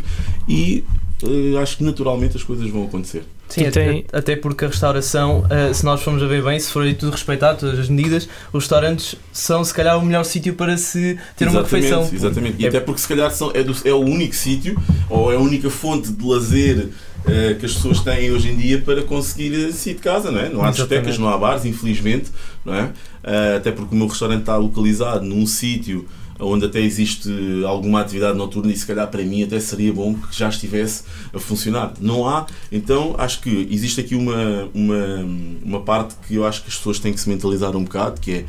e 0.48 0.82
uh, 1.22 1.58
acho 1.58 1.76
que 1.76 1.84
naturalmente 1.84 2.36
as 2.36 2.42
coisas 2.42 2.68
vão 2.68 2.84
acontecer. 2.84 3.22
Sim, 3.48 3.70
tem... 3.70 4.04
até, 4.12 4.34
porque 4.34 4.64
a 4.64 4.68
restauração, 4.68 5.40
uh, 5.40 5.72
se 5.72 5.84
nós 5.84 6.02
formos 6.02 6.22
a 6.22 6.26
ver 6.26 6.42
bem, 6.42 6.58
se 6.58 6.70
for 6.70 6.84
tudo 6.94 7.12
respeitado, 7.12 7.60
todas 7.60 7.78
as 7.78 7.88
medidas, 7.88 8.28
os 8.52 8.64
restaurantes 8.64 9.14
são 9.32 9.62
se 9.64 9.72
calhar 9.72 9.98
o 9.98 10.04
melhor 10.04 10.24
sítio 10.24 10.54
para 10.54 10.76
se 10.76 11.18
ter 11.36 11.46
exatamente, 11.46 11.56
uma 11.56 11.62
refeição. 11.62 12.10
Exatamente, 12.12 12.56
e 12.58 12.64
é... 12.64 12.68
até 12.68 12.80
porque 12.80 13.00
se 13.00 13.08
calhar 13.08 13.30
são, 13.30 13.50
é, 13.54 13.62
do, 13.62 13.74
é 13.84 13.92
o 13.92 14.00
único 14.00 14.34
sítio 14.34 14.80
ou 15.08 15.32
é 15.32 15.36
a 15.36 15.38
única 15.38 15.70
fonte 15.70 16.12
de 16.12 16.26
lazer 16.26 16.88
uh, 17.26 17.54
que 17.58 17.66
as 17.66 17.74
pessoas 17.74 18.00
têm 18.00 18.32
hoje 18.32 18.50
em 18.50 18.56
dia 18.56 18.80
para 18.80 19.02
conseguir 19.02 19.72
sair 19.72 19.94
de 19.94 20.00
casa, 20.00 20.30
não 20.30 20.40
é? 20.40 20.48
Não 20.48 20.62
há 20.62 20.70
discotecas, 20.70 21.16
não 21.16 21.28
há 21.28 21.38
bares, 21.38 21.64
infelizmente, 21.64 22.30
não 22.64 22.74
é? 22.74 22.82
Uh, 22.82 23.56
até 23.56 23.70
porque 23.70 23.94
o 23.94 23.98
meu 23.98 24.08
restaurante 24.08 24.40
está 24.40 24.56
localizado 24.56 25.24
num 25.24 25.46
sítio 25.46 26.06
onde 26.38 26.66
até 26.66 26.80
existe 26.80 27.30
alguma 27.66 28.00
atividade 28.00 28.36
noturna 28.36 28.72
e 28.72 28.76
se 28.76 28.86
calhar 28.86 29.08
para 29.08 29.22
mim 29.22 29.42
até 29.42 29.58
seria 29.60 29.92
bom 29.92 30.14
que 30.14 30.36
já 30.36 30.48
estivesse 30.48 31.04
a 31.32 31.38
funcionar. 31.38 31.94
Não 32.00 32.26
há, 32.28 32.46
então 32.70 33.14
acho 33.18 33.40
que 33.40 33.68
existe 33.70 34.00
aqui 34.00 34.14
uma, 34.14 34.68
uma, 34.74 35.26
uma 35.64 35.80
parte 35.80 36.14
que 36.26 36.34
eu 36.34 36.46
acho 36.46 36.62
que 36.62 36.68
as 36.68 36.76
pessoas 36.76 36.98
têm 36.98 37.12
que 37.12 37.20
se 37.20 37.28
mentalizar 37.28 37.76
um 37.76 37.84
bocado, 37.84 38.20
que 38.20 38.32
é 38.32 38.44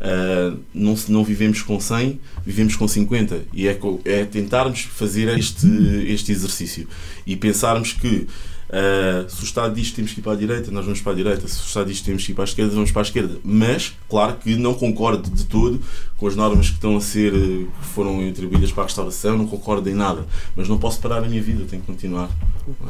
Uh, 0.00 0.58
não, 0.72 0.94
não 1.08 1.22
vivemos 1.22 1.60
com 1.60 1.78
100, 1.78 2.18
vivemos 2.42 2.74
com 2.74 2.88
50. 2.88 3.42
E 3.52 3.68
é, 3.68 3.78
é 4.06 4.24
tentarmos 4.24 4.80
fazer 4.80 5.28
este, 5.38 5.66
este 6.06 6.32
exercício 6.32 6.88
e 7.26 7.36
pensarmos 7.36 7.92
que 7.92 8.26
Uh, 8.70 9.28
se 9.28 9.42
o 9.42 9.44
Estado 9.44 9.74
diz 9.74 9.90
que 9.90 9.96
temos 9.96 10.12
que 10.12 10.20
ir 10.20 10.22
para 10.22 10.32
a 10.32 10.36
direita, 10.36 10.70
nós 10.70 10.84
vamos 10.84 11.00
para 11.00 11.10
a 11.10 11.14
direita. 11.16 11.48
Se 11.48 11.60
o 11.60 11.66
Estado 11.66 11.88
diz 11.88 11.98
que 11.98 12.04
temos 12.04 12.24
que 12.24 12.30
ir 12.30 12.34
para 12.36 12.44
a 12.44 12.46
esquerda, 12.46 12.72
vamos 12.72 12.92
para 12.92 13.02
a 13.02 13.04
esquerda. 13.04 13.36
Mas, 13.42 13.96
claro 14.08 14.36
que 14.36 14.54
não 14.54 14.74
concordo 14.74 15.28
de 15.28 15.44
todo 15.44 15.80
com 16.16 16.28
as 16.28 16.36
normas 16.36 16.68
que 16.68 16.74
estão 16.74 16.96
a 16.96 17.00
ser, 17.00 17.32
que 17.32 17.68
foram 17.94 18.28
atribuídas 18.28 18.70
para 18.70 18.84
a 18.84 18.86
restauração, 18.86 19.36
não 19.36 19.46
concordo 19.46 19.90
em 19.90 19.94
nada. 19.94 20.24
Mas 20.54 20.68
não 20.68 20.78
posso 20.78 21.00
parar 21.00 21.18
a 21.18 21.22
minha 21.22 21.42
vida, 21.42 21.64
tenho 21.68 21.82
que 21.82 21.86
continuar. 21.86 22.30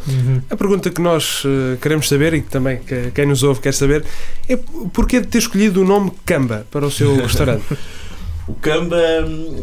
Uhum. 0.06 0.42
A 0.50 0.56
pergunta 0.56 0.90
que 0.90 1.00
nós 1.00 1.44
uh, 1.44 1.78
queremos 1.80 2.08
saber 2.08 2.34
e 2.34 2.42
que 2.42 2.50
também 2.50 2.78
que, 2.80 3.10
quem 3.12 3.24
nos 3.24 3.42
ouve 3.42 3.60
quer 3.60 3.72
saber 3.72 4.04
é 4.46 4.56
porquê 4.92 5.20
de 5.20 5.28
ter 5.28 5.38
escolhido 5.38 5.80
o 5.80 5.84
nome 5.84 6.12
Camba 6.26 6.66
para 6.70 6.84
o 6.84 6.90
seu 6.90 7.16
restaurante? 7.16 7.64
O 8.50 8.54
Camba, 8.54 8.96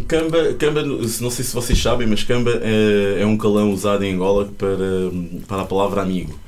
Camba, 0.07 0.53
Camba, 0.53 0.81
não 0.81 1.29
sei 1.29 1.43
se 1.43 1.53
vocês 1.53 1.77
sabem, 1.77 2.07
mas 2.07 2.23
Camba 2.23 2.61
é, 2.63 3.21
é 3.21 3.25
um 3.25 3.37
calão 3.37 3.73
usado 3.73 4.05
em 4.05 4.13
Angola 4.13 4.47
para, 4.57 4.77
para 5.45 5.63
a 5.63 5.65
palavra 5.65 6.01
amigo. 6.01 6.39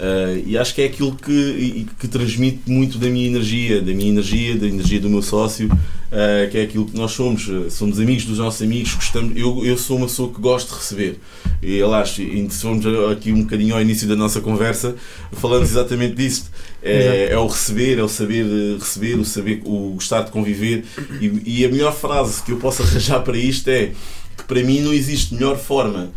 Uh, 0.00 0.42
e 0.46 0.56
acho 0.56 0.74
que 0.74 0.80
é 0.80 0.86
aquilo 0.86 1.14
que, 1.14 1.86
que 1.98 2.08
transmite 2.08 2.62
muito 2.66 2.96
da 2.96 3.08
minha 3.08 3.26
energia, 3.26 3.82
da 3.82 3.92
minha 3.92 4.08
energia, 4.08 4.56
da 4.56 4.66
energia 4.66 4.98
do 4.98 5.10
meu 5.10 5.20
sócio, 5.20 5.66
uh, 5.70 6.50
que 6.50 6.56
é 6.56 6.62
aquilo 6.62 6.86
que 6.86 6.96
nós 6.96 7.12
somos. 7.12 7.50
Somos 7.70 8.00
amigos 8.00 8.24
dos 8.24 8.38
nossos 8.38 8.62
amigos, 8.62 8.94
gostamos, 8.94 9.36
eu, 9.36 9.62
eu 9.62 9.76
sou 9.76 9.98
uma 9.98 10.06
pessoa 10.06 10.32
que 10.32 10.40
gosto 10.40 10.70
de 10.70 10.76
receber. 10.76 11.20
E 11.62 11.82
aliás, 11.82 12.08
se 12.12 12.48
formos 12.62 12.86
aqui 13.12 13.30
um 13.30 13.42
bocadinho 13.42 13.74
ao 13.74 13.82
início 13.82 14.08
da 14.08 14.16
nossa 14.16 14.40
conversa, 14.40 14.96
falamos 15.32 15.68
exatamente 15.70 16.14
disso. 16.14 16.50
É, 16.82 17.28
é, 17.32 17.38
o 17.38 17.46
receber, 17.46 17.98
é 17.98 18.02
o 18.02 18.08
saber 18.08 18.46
receber, 18.78 19.18
o 19.18 19.24
saber, 19.24 19.60
o 19.66 19.92
gostar 19.92 20.22
de 20.22 20.30
conviver. 20.30 20.82
E, 21.20 21.58
e 21.58 21.64
a 21.66 21.68
melhor 21.68 21.94
frase 21.94 22.42
que 22.42 22.52
eu 22.52 22.56
posso 22.56 22.80
arranjar 22.82 23.20
para 23.20 23.36
isto 23.36 23.68
é 23.68 23.92
que 24.34 24.44
para 24.44 24.62
mim 24.64 24.80
não 24.80 24.94
existe 24.94 25.34
melhor 25.34 25.58
forma 25.58 26.10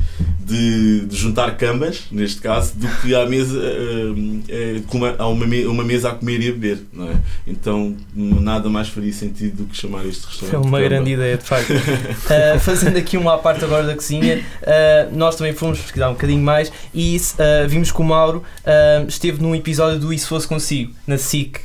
de, 0.45 1.05
de 1.05 1.15
juntar 1.15 1.55
cambas, 1.57 2.03
neste 2.12 2.41
caso, 2.41 2.73
do 2.75 2.88
que 3.01 3.15
à 3.15 3.25
mesa, 3.25 3.57
uh, 3.57 4.83
uma, 4.93 5.15
a 5.17 5.27
uma, 5.27 5.47
me, 5.47 5.65
uma 5.65 5.83
mesa 5.83 6.09
a 6.09 6.13
comer 6.13 6.41
e 6.41 6.50
a 6.50 6.51
beber, 6.51 6.79
não 6.91 7.09
é? 7.09 7.15
Então 7.47 7.95
nada 8.13 8.69
mais 8.69 8.89
faria 8.89 9.13
sentido 9.13 9.63
do 9.63 9.65
que 9.65 9.75
chamar 9.75 10.05
este 10.05 10.25
restaurante. 10.25 10.51
Foi 10.51 10.69
uma 10.69 10.81
grande 10.81 11.12
ideia, 11.12 11.38
de 11.38 11.43
facto. 11.43 11.71
uh, 11.71 12.59
fazendo 12.62 12.97
aqui 12.97 13.17
uma 13.17 13.35
à 13.35 13.38
parte 13.38 13.63
agora 13.63 13.85
da 13.85 13.95
cozinha, 13.95 14.43
uh, 14.62 15.15
nós 15.15 15.36
também 15.36 15.53
fomos 15.53 15.79
pesquisar 15.79 16.10
um 16.10 16.13
bocadinho 16.13 16.41
mais 16.41 16.71
e 16.93 17.17
vimos 17.67 17.91
que 17.91 18.01
o 18.01 18.03
Mauro 18.03 18.43
esteve 19.08 19.41
num 19.41 19.56
episódio 19.56 19.99
do 19.99 20.13
Isso 20.13 20.27
Fosse 20.27 20.47
Consigo, 20.47 20.93
na 21.08 21.17
SIC, 21.17 21.60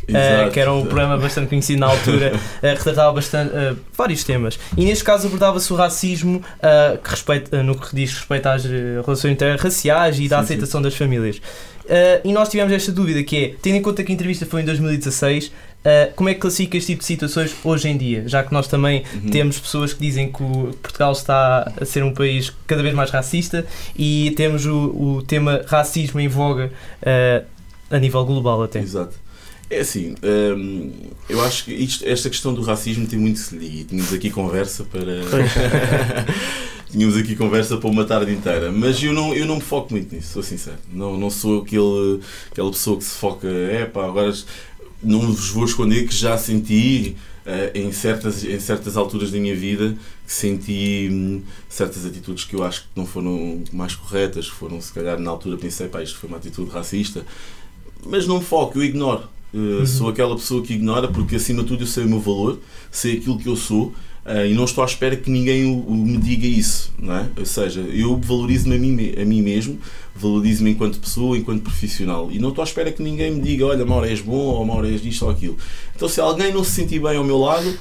que 0.52 0.60
era 0.60 0.72
um 0.72 0.84
programa 0.84 1.16
bastante 1.16 1.48
conhecido 1.48 1.80
na 1.80 1.86
altura, 1.86 2.32
retratava 2.62 3.12
bastante, 3.12 3.52
vários 3.96 4.24
temas. 4.24 4.58
E 4.76 4.84
neste 4.84 5.04
caso 5.04 5.26
abordava-se 5.26 5.72
o 5.72 5.76
racismo 5.76 6.42
que 7.02 7.10
respeita, 7.10 7.62
no 7.62 7.78
que 7.78 7.94
diz 7.94 8.14
respeito 8.14 8.46
às 8.46 8.67
relações 9.04 9.32
interraciais 9.32 10.18
e 10.18 10.28
da 10.28 10.38
sim, 10.38 10.42
aceitação 10.42 10.80
sim. 10.80 10.84
das 10.84 10.94
famílias. 10.94 11.40
Uh, 11.88 12.20
e 12.22 12.32
nós 12.34 12.50
tivemos 12.50 12.70
esta 12.70 12.92
dúvida 12.92 13.22
que 13.22 13.36
é, 13.36 13.54
tendo 13.62 13.76
em 13.76 13.82
conta 13.82 14.04
que 14.04 14.12
a 14.12 14.14
entrevista 14.14 14.44
foi 14.44 14.60
em 14.60 14.64
2016, 14.66 15.46
uh, 15.46 15.50
como 16.14 16.28
é 16.28 16.34
que 16.34 16.40
classifica 16.40 16.76
este 16.76 16.88
tipo 16.88 17.00
de 17.00 17.06
situações 17.06 17.54
hoje 17.64 17.88
em 17.88 17.96
dia? 17.96 18.28
Já 18.28 18.42
que 18.42 18.52
nós 18.52 18.68
também 18.68 19.04
uhum. 19.14 19.30
temos 19.30 19.58
pessoas 19.58 19.94
que 19.94 20.00
dizem 20.00 20.30
que 20.30 20.42
o, 20.42 20.74
Portugal 20.82 21.12
está 21.12 21.72
a 21.80 21.84
ser 21.86 22.04
um 22.04 22.12
país 22.12 22.52
cada 22.66 22.82
vez 22.82 22.94
mais 22.94 23.10
racista 23.10 23.66
e 23.96 24.34
temos 24.36 24.66
o, 24.66 24.74
o 24.74 25.22
tema 25.22 25.64
racismo 25.66 26.20
em 26.20 26.28
voga 26.28 26.70
uh, 27.00 27.46
a 27.90 27.98
nível 27.98 28.22
global 28.26 28.62
até. 28.62 28.80
Exato. 28.80 29.14
É 29.70 29.80
assim, 29.80 30.14
hum, 30.22 30.92
eu 31.28 31.42
acho 31.44 31.66
que 31.66 31.74
isto, 31.74 32.06
esta 32.06 32.30
questão 32.30 32.54
do 32.54 32.62
racismo 32.62 33.06
tem 33.06 33.18
muito 33.18 33.36
que 33.36 33.46
se 33.46 33.56
ligar. 33.56 33.84
Tínhamos 33.86 34.12
aqui 34.14 34.30
conversa 34.30 34.84
para. 34.84 35.20
Tínhamos 36.90 37.16
aqui 37.16 37.36
conversa 37.36 37.76
para 37.76 37.88
uma 37.88 38.04
tarde 38.04 38.32
inteira. 38.32 38.72
Mas 38.72 39.02
eu 39.02 39.12
não, 39.12 39.34
eu 39.34 39.46
não 39.46 39.56
me 39.56 39.60
foco 39.60 39.92
muito 39.92 40.14
nisso, 40.14 40.32
sou 40.32 40.42
sincero. 40.42 40.78
Não, 40.92 41.18
não 41.18 41.30
sou 41.30 41.62
aquele, 41.62 42.20
aquela 42.50 42.70
pessoa 42.70 42.96
que 42.96 43.04
se 43.04 43.16
foca. 43.16 43.46
É 43.46 43.84
pá, 43.84 44.06
agora 44.06 44.32
não 45.02 45.20
vos 45.20 45.50
vou 45.50 45.64
esconder 45.64 46.06
que 46.06 46.14
já 46.14 46.36
senti 46.36 47.16
uh, 47.46 47.76
em, 47.76 47.92
certas, 47.92 48.44
em 48.44 48.58
certas 48.58 48.96
alturas 48.96 49.30
da 49.30 49.38
minha 49.38 49.54
vida 49.54 49.96
que 50.26 50.32
senti 50.32 51.08
hum, 51.10 51.42
certas 51.68 52.04
atitudes 52.04 52.44
que 52.44 52.54
eu 52.54 52.62
acho 52.62 52.82
que 52.82 52.88
não 52.96 53.06
foram 53.06 53.62
mais 53.72 53.94
corretas, 53.94 54.46
foram 54.46 54.80
se 54.80 54.92
calhar 54.92 55.18
na 55.18 55.30
altura 55.30 55.56
pensei, 55.56 55.88
pá, 55.88 56.02
isto 56.02 56.18
foi 56.18 56.28
uma 56.28 56.36
atitude 56.36 56.70
racista, 56.70 57.24
mas 58.04 58.26
não 58.26 58.38
me 58.38 58.44
foco, 58.44 58.78
eu 58.78 58.84
ignoro. 58.84 59.24
Uh, 59.52 59.80
uhum. 59.80 59.86
Sou 59.86 60.08
aquela 60.08 60.36
pessoa 60.36 60.62
que 60.62 60.74
ignora 60.74 61.08
porque 61.08 61.36
acima 61.36 61.62
de 61.62 61.68
tudo 61.68 61.82
eu 61.82 61.86
sei 61.86 62.04
o 62.04 62.08
meu 62.08 62.20
valor, 62.20 62.60
sei 62.90 63.16
aquilo 63.16 63.38
que 63.38 63.48
eu 63.48 63.56
sou 63.56 63.94
e 64.46 64.54
não 64.54 64.64
estou 64.64 64.84
à 64.84 64.86
espera 64.86 65.16
que 65.16 65.30
ninguém 65.30 65.64
me 65.88 66.18
diga 66.18 66.46
isso, 66.46 66.92
não 66.98 67.16
é? 67.16 67.28
Ou 67.36 67.46
seja, 67.46 67.80
eu 67.80 68.16
valorizo-me 68.18 68.76
a 68.76 68.78
mim, 68.78 69.14
a 69.20 69.24
mim 69.24 69.42
mesmo, 69.42 69.78
valorizo-me 70.14 70.70
enquanto 70.70 71.00
pessoa, 71.00 71.38
enquanto 71.38 71.62
profissional 71.62 72.28
e 72.30 72.38
não 72.38 72.50
estou 72.50 72.62
à 72.62 72.66
espera 72.66 72.92
que 72.92 73.02
ninguém 73.02 73.30
me 73.30 73.40
diga, 73.40 73.66
olha, 73.66 73.86
Mauro, 73.86 74.06
és 74.06 74.20
bom 74.20 74.36
ou 74.36 74.64
Mauro, 74.64 74.86
és 74.86 75.04
isto 75.04 75.24
ou 75.24 75.30
aquilo. 75.30 75.56
Então, 75.96 76.08
se 76.08 76.20
alguém 76.20 76.52
não 76.52 76.62
se 76.62 76.72
sentir 76.72 77.00
bem 77.00 77.16
ao 77.16 77.24
meu 77.24 77.38
lado, 77.38 77.78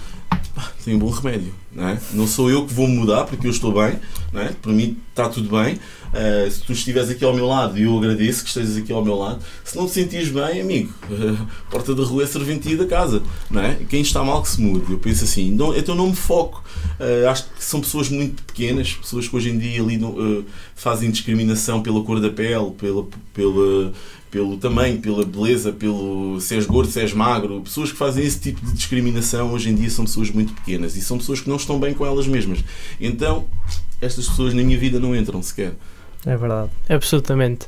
tem 0.86 0.95
um 0.95 0.99
bom 0.99 1.10
remédio. 1.10 1.53
Não, 1.71 1.89
é? 1.89 1.99
não 2.13 2.27
sou 2.27 2.49
eu 2.49 2.65
que 2.65 2.73
vou 2.73 2.88
mudar 2.88 3.25
porque 3.25 3.45
eu 3.45 3.51
estou 3.51 3.71
bem, 3.71 3.99
não 4.31 4.41
é? 4.41 4.49
para 4.49 4.71
mim 4.71 4.97
está 5.10 5.29
tudo 5.29 5.49
bem. 5.49 5.77
Uh, 6.08 6.50
se 6.50 6.62
tu 6.62 6.72
estiveres 6.72 7.10
aqui 7.10 7.24
ao 7.24 7.34
meu 7.34 7.46
lado, 7.46 7.78
e 7.78 7.84
eu 7.84 7.98
agradeço 7.98 8.43
que 8.43 8.50
estejas 8.50 8.78
aqui 8.78 8.91
ao 8.91 9.04
meu 9.04 9.15
lado, 9.15 9.43
se 9.63 9.76
não 9.76 9.86
te 9.86 9.93
sentires 9.93 10.30
bem, 10.30 10.62
amigo, 10.62 10.93
uh, 11.10 11.48
porta 11.70 11.93
da 11.93 12.04
rua 12.04 12.24
é 12.24 12.28
serventia 12.28 12.78
da 12.78 12.86
casa. 12.86 13.22
Não 13.50 13.62
é? 13.62 13.76
Quem 13.89 14.02
está 14.02 14.24
mal 14.24 14.41
que 14.41 14.50
se 14.50 14.62
mude. 14.62 14.91
Eu 14.91 15.00
penso 15.00 15.24
assim, 15.24 15.52
não, 15.52 15.76
então 15.76 15.96
não 15.96 16.08
me 16.08 16.15
foco. 16.15 16.63
Uh, 17.00 17.28
acho 17.30 17.46
que 17.46 17.63
são 17.63 17.82
pessoas 17.82 18.10
muito 18.10 18.43
pequenas, 18.43 18.93
pessoas 18.93 19.28
que 19.28 19.36
hoje 19.36 19.50
em 19.50 19.58
dia 19.58 19.82
ali, 19.82 19.98
fazem 20.76 21.12
discriminação 21.12 21.82
pela 21.82 22.04
cor 22.04 22.20
da 22.20 22.30
pele, 22.30 22.72
pela, 22.72 23.06
pela 23.34 23.93
pelo 24.30 24.58
tamanho, 24.58 25.00
pela 25.00 25.26
beleza, 25.26 25.72
pelo 25.72 26.39
se 26.41 26.56
és 26.56 26.65
gordo, 26.65 26.91
se 26.91 27.00
és 27.00 27.13
magro. 27.13 27.62
Pessoas 27.62 27.91
que 27.91 27.98
fazem 27.98 28.26
esse 28.26 28.39
tipo 28.39 28.65
de 28.65 28.74
discriminação 28.74 29.52
hoje 29.54 29.70
em 29.70 29.76
dia 29.76 29.89
são 29.89 30.06
pessoas 30.06 30.30
muito 30.30 30.54
pequenas 30.54 30.96
e 30.96 31.02
são 31.02 31.17
pessoas 31.17 31.39
que 31.39 31.50
não 31.50 31.56
estão 31.56 31.80
bem 31.80 31.93
com 31.93 32.06
elas 32.06 32.28
mesmas. 32.28 32.63
Então, 33.00 33.46
estas 34.02 34.28
pessoas 34.28 34.54
na 34.54 34.62
minha 34.63 34.78
vida 34.78 35.00
não 35.00 35.15
entram 35.15 35.41
sequer. 35.41 35.76
É 36.27 36.35
verdade. 36.35 36.69
Absolutamente. 36.89 37.67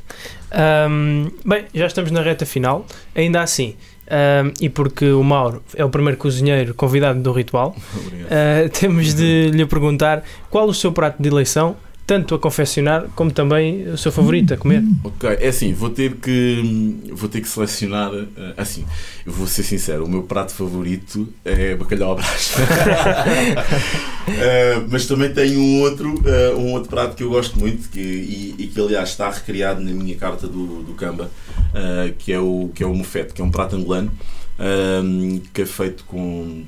Um, 0.88 1.30
bem, 1.44 1.64
já 1.74 1.86
estamos 1.86 2.10
na 2.10 2.20
reta 2.20 2.44
final. 2.44 2.84
Ainda 3.14 3.40
assim, 3.40 3.74
um, 4.10 4.52
e 4.60 4.68
porque 4.68 5.10
o 5.10 5.22
Mauro 5.22 5.62
é 5.74 5.84
o 5.84 5.88
primeiro 5.88 6.18
cozinheiro 6.18 6.74
convidado 6.74 7.20
do 7.20 7.32
ritual, 7.32 7.74
uh, 7.76 8.68
temos 8.68 9.14
de 9.14 9.50
lhe 9.50 9.64
perguntar 9.64 10.22
qual 10.50 10.66
o 10.68 10.74
seu 10.74 10.92
prato 10.92 11.22
de 11.22 11.28
eleição 11.28 11.76
tanto 12.10 12.34
a 12.34 12.40
confeccionar 12.40 13.06
como 13.14 13.30
também 13.30 13.86
o 13.86 13.96
seu 13.96 14.10
favorito 14.10 14.52
a 14.52 14.56
comer. 14.56 14.82
Ok, 15.04 15.30
é 15.30 15.46
assim, 15.46 15.72
vou 15.72 15.90
ter 15.90 16.16
que 16.16 17.08
vou 17.12 17.28
ter 17.28 17.40
que 17.40 17.48
selecionar 17.48 18.10
eh, 18.12 18.54
assim, 18.56 18.84
eu 19.24 19.32
vou 19.32 19.46
ser 19.46 19.62
sincero, 19.62 20.06
o 20.06 20.08
meu 20.08 20.24
prato 20.24 20.52
favorito 20.52 21.28
é 21.44 21.76
bacalhau 21.76 22.10
à 22.10 22.14
brás. 22.16 22.54
Eh, 24.32 24.84
mas 24.88 25.06
também 25.06 25.32
tenho 25.32 25.58
um 25.58 25.80
outro, 25.80 26.22
eh, 26.24 26.54
um 26.54 26.72
outro 26.72 26.88
prato 26.88 27.16
que 27.16 27.22
eu 27.24 27.30
gosto 27.30 27.58
muito 27.58 27.88
que, 27.88 27.98
e, 27.98 28.54
e 28.58 28.66
que 28.68 28.80
aliás 28.80 29.08
está 29.08 29.28
recriado 29.28 29.80
na 29.80 29.90
minha 29.90 30.14
carta 30.14 30.46
do, 30.46 30.84
do 30.84 30.94
Camba, 30.94 31.28
eh, 31.74 32.14
que, 32.16 32.32
é 32.32 32.38
o, 32.38 32.70
que 32.72 32.84
é 32.84 32.86
o 32.86 32.94
mofete, 32.94 33.32
que 33.34 33.42
é 33.42 33.44
um 33.44 33.50
prato 33.50 33.74
angolano 33.74 34.12
que 35.52 35.62
é 35.62 35.66
feito 35.66 36.04
com 36.04 36.64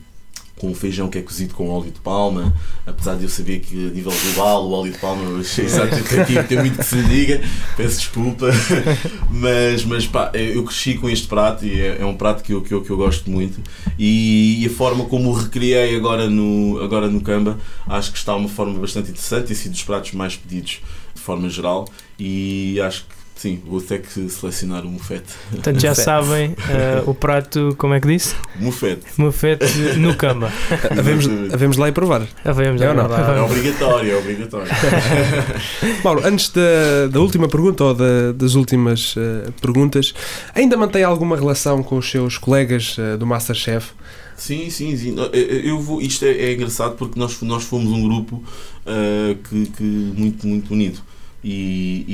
com 0.59 0.71
um 0.71 0.75
feijão 0.75 1.09
que 1.09 1.19
é 1.19 1.23
cozido 1.23 1.55
com 1.55 1.69
óleo 1.71 1.91
de 1.91 2.01
palma, 2.01 2.55
apesar 2.87 3.17
de 3.17 3.25
eu 3.25 3.29
saber 3.29 3.61
que 3.61 3.89
a 3.89 3.91
nível 3.91 4.13
global 4.13 4.65
o 4.65 4.73
óleo 4.73 4.93
de 4.93 4.99
palma 4.99 5.41
achei 5.41 5.65
exatamente 5.65 6.21
aqui 6.21 6.43
tem 6.45 6.59
muito 6.59 6.79
que 6.79 6.85
se 6.85 7.03
diga, 7.03 7.41
peço 7.77 7.99
desculpa, 7.99 8.47
mas, 9.31 9.85
mas 9.85 10.07
pá, 10.07 10.31
eu 10.35 10.63
cresci 10.65 10.95
com 10.95 11.09
este 11.09 11.27
prato 11.27 11.67
e 11.67 11.81
é, 11.81 11.99
é 12.01 12.07
um 12.07 12.15
prato 12.15 12.43
que 12.43 12.53
eu, 12.53 12.63
que, 12.63 12.73
eu, 12.73 12.83
que 12.83 12.91
eu 12.91 12.97
gosto 12.97 13.31
muito. 13.31 13.61
E, 13.99 14.63
e 14.63 14.67
a 14.67 14.71
forma 14.71 15.05
como 15.07 15.31
o 15.31 15.33
recriei 15.33 15.97
agora 15.97 16.29
no, 16.29 16.81
agora 16.83 17.09
no 17.09 17.21
Camba 17.21 17.59
acho 17.87 18.13
que 18.13 18.19
está 18.19 18.35
uma 18.35 18.49
forma 18.49 18.79
bastante 18.79 19.11
interessante, 19.11 19.47
tem 19.47 19.57
sido 19.57 19.73
dos 19.73 19.83
pratos 19.83 20.13
mais 20.13 20.37
pedidos 20.37 20.81
de 21.15 21.21
forma 21.21 21.49
geral. 21.49 21.87
E 22.19 22.81
acho 22.81 23.05
que 23.05 23.22
Sim, 23.43 23.61
vou 23.67 23.81
ter 23.81 24.01
que 24.03 24.29
selecionar 24.29 24.87
o 24.87 24.89
mofete. 24.89 25.33
Portanto, 25.51 25.81
já 25.81 25.97
sabem 25.97 26.51
uh, 26.51 27.11
o 27.11 27.13
prato, 27.13 27.75
como 27.77 27.93
é 27.93 27.99
que 28.01 28.07
disse? 28.07 28.37
Mofete. 28.55 29.03
Mofete 29.19 29.65
no 29.99 30.15
cama. 30.15 30.49
Havemos, 30.97 31.27
havemos 31.53 31.77
lá 31.77 31.89
e 31.89 31.93
provar. 31.93 32.23
Havemos 32.45 32.81
É 32.81 32.93
lá. 32.93 33.37
É 33.37 33.41
obrigatório, 33.41 34.13
é 34.13 34.17
obrigatório. 34.17 34.69
Mauro, 36.05 36.25
antes 36.25 36.51
da, 36.51 37.09
da 37.11 37.19
última 37.19 37.49
pergunta 37.49 37.83
ou 37.83 37.95
da- 37.95 38.31
das 38.33 38.55
últimas 38.55 39.17
eh, 39.19 39.51
perguntas, 39.61 40.15
ainda 40.55 40.77
mantém 40.77 41.03
alguma 41.03 41.35
relação 41.37 41.83
com 41.83 41.97
os 41.99 42.09
seus 42.09 42.39
colegas 42.39 42.95
eh, 42.97 43.17
do 43.17 43.27
Masterchef? 43.27 43.91
Sim, 44.37 44.71
sim, 44.71 44.97
sim. 44.97 45.17
Eu- 45.33 45.81
vou, 45.81 46.01
isto 46.01 46.25
é, 46.25 46.31
é 46.31 46.53
engraçado 46.53 46.95
porque 46.95 47.19
nós, 47.19 47.43
nós 47.43 47.65
fomos 47.65 47.91
um 47.91 48.03
grupo 48.09 48.41
ah, 48.87 49.35
que, 49.51 49.67
que 49.67 49.83
muito, 49.83 50.47
muito 50.47 50.73
unido. 50.73 51.01
E, 51.43 52.05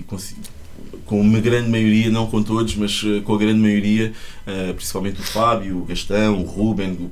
e 0.00 0.04
consi- 0.06 0.36
com 1.08 1.20
uma 1.20 1.40
grande 1.40 1.70
maioria, 1.70 2.10
não 2.10 2.26
com 2.26 2.42
todos, 2.42 2.76
mas 2.76 3.02
ah, 3.04 3.22
com 3.22 3.34
a 3.34 3.38
grande 3.38 3.58
maioria, 3.58 4.12
ah, 4.46 4.72
principalmente 4.74 5.20
o 5.20 5.22
Fábio, 5.22 5.78
o 5.78 5.84
Gastão, 5.84 6.40
o 6.40 6.44
Ruben, 6.44 7.10